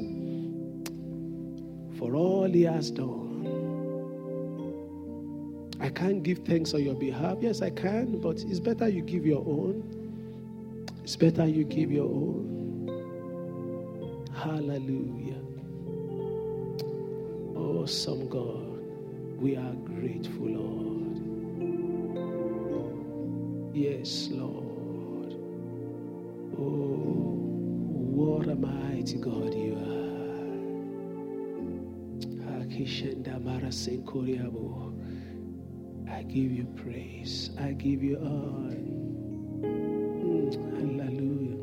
for 1.97 2.15
all 2.15 2.47
He 2.47 2.62
has 2.63 2.91
done. 2.91 3.25
I 5.79 5.89
can't 5.89 6.23
give 6.23 6.39
thanks 6.39 6.73
on 6.73 6.84
your 6.84 6.95
behalf. 6.95 7.38
Yes, 7.41 7.62
I 7.62 7.69
can, 7.69 8.19
but 8.21 8.41
it's 8.43 8.60
better 8.60 8.88
you 8.88 9.01
give 9.01 9.25
your 9.25 9.41
own. 9.45 9.84
It's 11.03 11.15
better 11.15 11.45
you 11.45 11.63
give 11.63 11.91
your 11.91 12.05
own. 12.05 12.45
Hallelujah. 14.34 15.41
Awesome 17.55 18.27
God, 18.29 18.75
we 19.39 19.56
are 19.58 19.74
grateful, 19.74 20.48
Lord. 20.48 21.39
Yes, 23.76 24.30
Lord. 24.32 25.34
Oh, 26.58 27.36
what 28.17 28.48
a 28.48 28.56
mighty 28.56 29.17
God 29.17 29.54
you 29.54 29.76
are. 29.78 30.15
I 36.12 36.24
give 36.24 36.52
you 36.52 36.65
praise. 36.78 37.52
I 37.60 37.74
give 37.74 38.04
you 38.04 38.17
honor. 38.17 38.76
Mm, 40.12 40.54
hallelujah. 40.78 41.60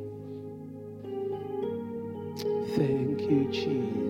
Thank 2.77 3.23
you, 3.23 3.49
Jesus. 3.53 4.02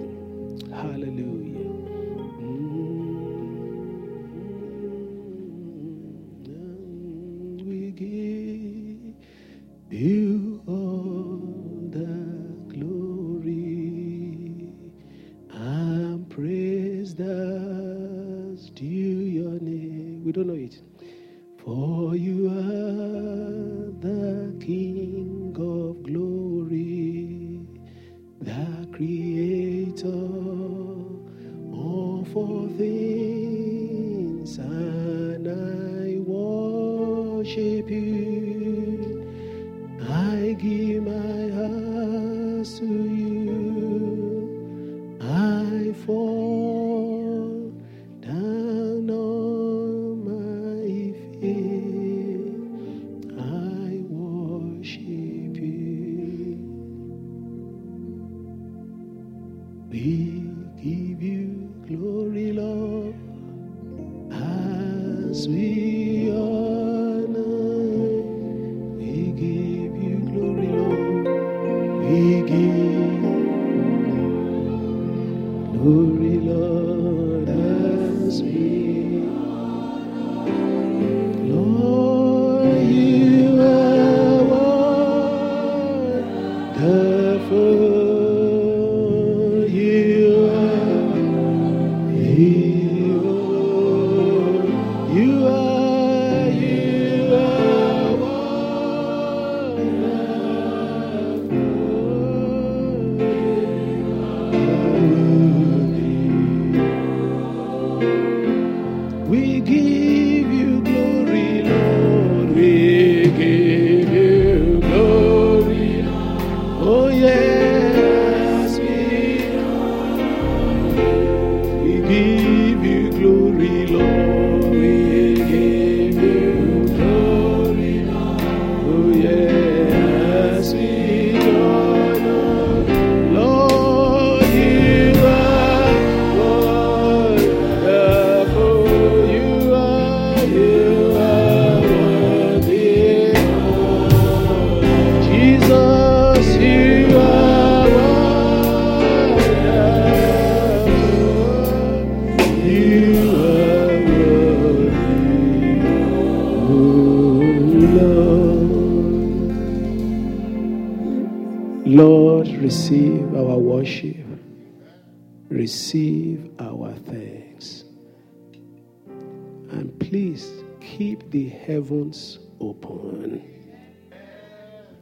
Please 170.12 170.62
keep 170.78 171.30
the 171.30 171.48
heavens 171.48 172.38
open. 172.60 173.42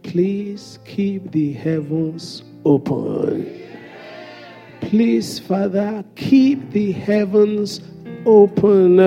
Please 0.05 0.79
keep 0.85 1.33
the 1.33 1.53
heavens 1.53 2.45
open. 2.65 3.61
Please, 4.81 5.41
Father, 5.41 6.05
keep 6.15 6.71
the 6.71 6.93
heavens 6.93 7.81
open 8.25 9.01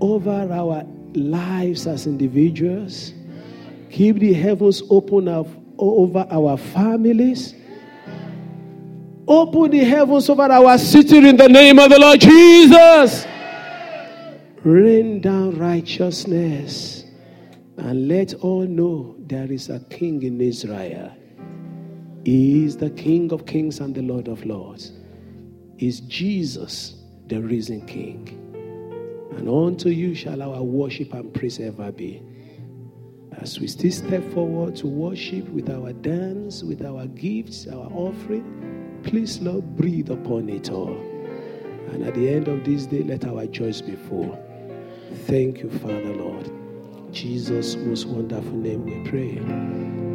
over 0.00 0.48
our 0.52 0.82
lives 1.14 1.86
as 1.86 2.08
individuals. 2.08 3.14
Keep 3.92 4.18
the 4.18 4.32
heavens 4.32 4.82
open 4.90 5.28
over 5.78 6.26
our 6.32 6.56
families. 6.56 7.54
Open 9.28 9.70
the 9.70 9.84
heavens 9.84 10.28
over 10.28 10.50
our 10.50 10.76
city 10.78 11.18
in 11.18 11.36
the 11.36 11.48
name 11.48 11.78
of 11.78 11.90
the 11.90 11.98
Lord 12.00 12.20
Jesus. 12.20 13.28
Rain 14.64 15.20
down 15.20 15.58
righteousness 15.58 17.04
and 17.78 18.06
let 18.06 18.32
all 18.34 18.62
know 18.62 19.16
there 19.18 19.50
is 19.50 19.68
a 19.68 19.80
king 19.90 20.22
in 20.22 20.40
Israel. 20.40 21.12
He 22.24 22.64
is 22.64 22.76
the 22.76 22.90
King 22.90 23.32
of 23.32 23.44
kings 23.44 23.80
and 23.80 23.92
the 23.92 24.02
Lord 24.02 24.28
of 24.28 24.46
lords. 24.46 24.92
Is 25.78 25.98
Jesus 26.02 26.94
the 27.26 27.40
risen 27.40 27.84
King? 27.86 28.38
And 29.36 29.48
unto 29.48 29.88
you 29.88 30.14
shall 30.14 30.40
our 30.40 30.62
worship 30.62 31.12
and 31.12 31.34
praise 31.34 31.58
ever 31.58 31.90
be. 31.90 32.22
As 33.38 33.58
we 33.58 33.66
still 33.66 33.90
step 33.90 34.22
forward 34.32 34.76
to 34.76 34.86
worship 34.86 35.48
with 35.48 35.70
our 35.70 35.92
dance, 35.92 36.62
with 36.62 36.84
our 36.84 37.06
gifts, 37.06 37.66
our 37.66 37.90
offering, 37.92 39.00
please, 39.02 39.40
Lord, 39.40 39.76
breathe 39.76 40.10
upon 40.10 40.48
it 40.48 40.70
all. 40.70 40.96
And 41.90 42.04
at 42.04 42.14
the 42.14 42.28
end 42.28 42.46
of 42.46 42.64
this 42.64 42.86
day, 42.86 43.02
let 43.02 43.24
our 43.24 43.46
joys 43.46 43.82
be 43.82 43.96
full. 43.96 44.38
Thank 45.14 45.60
you, 45.62 45.70
Father, 45.70 46.14
Lord. 46.14 46.50
Jesus' 47.12 47.76
most 47.76 48.06
wonderful 48.06 48.52
name 48.52 48.84
we 48.84 49.08
pray. 49.10 50.11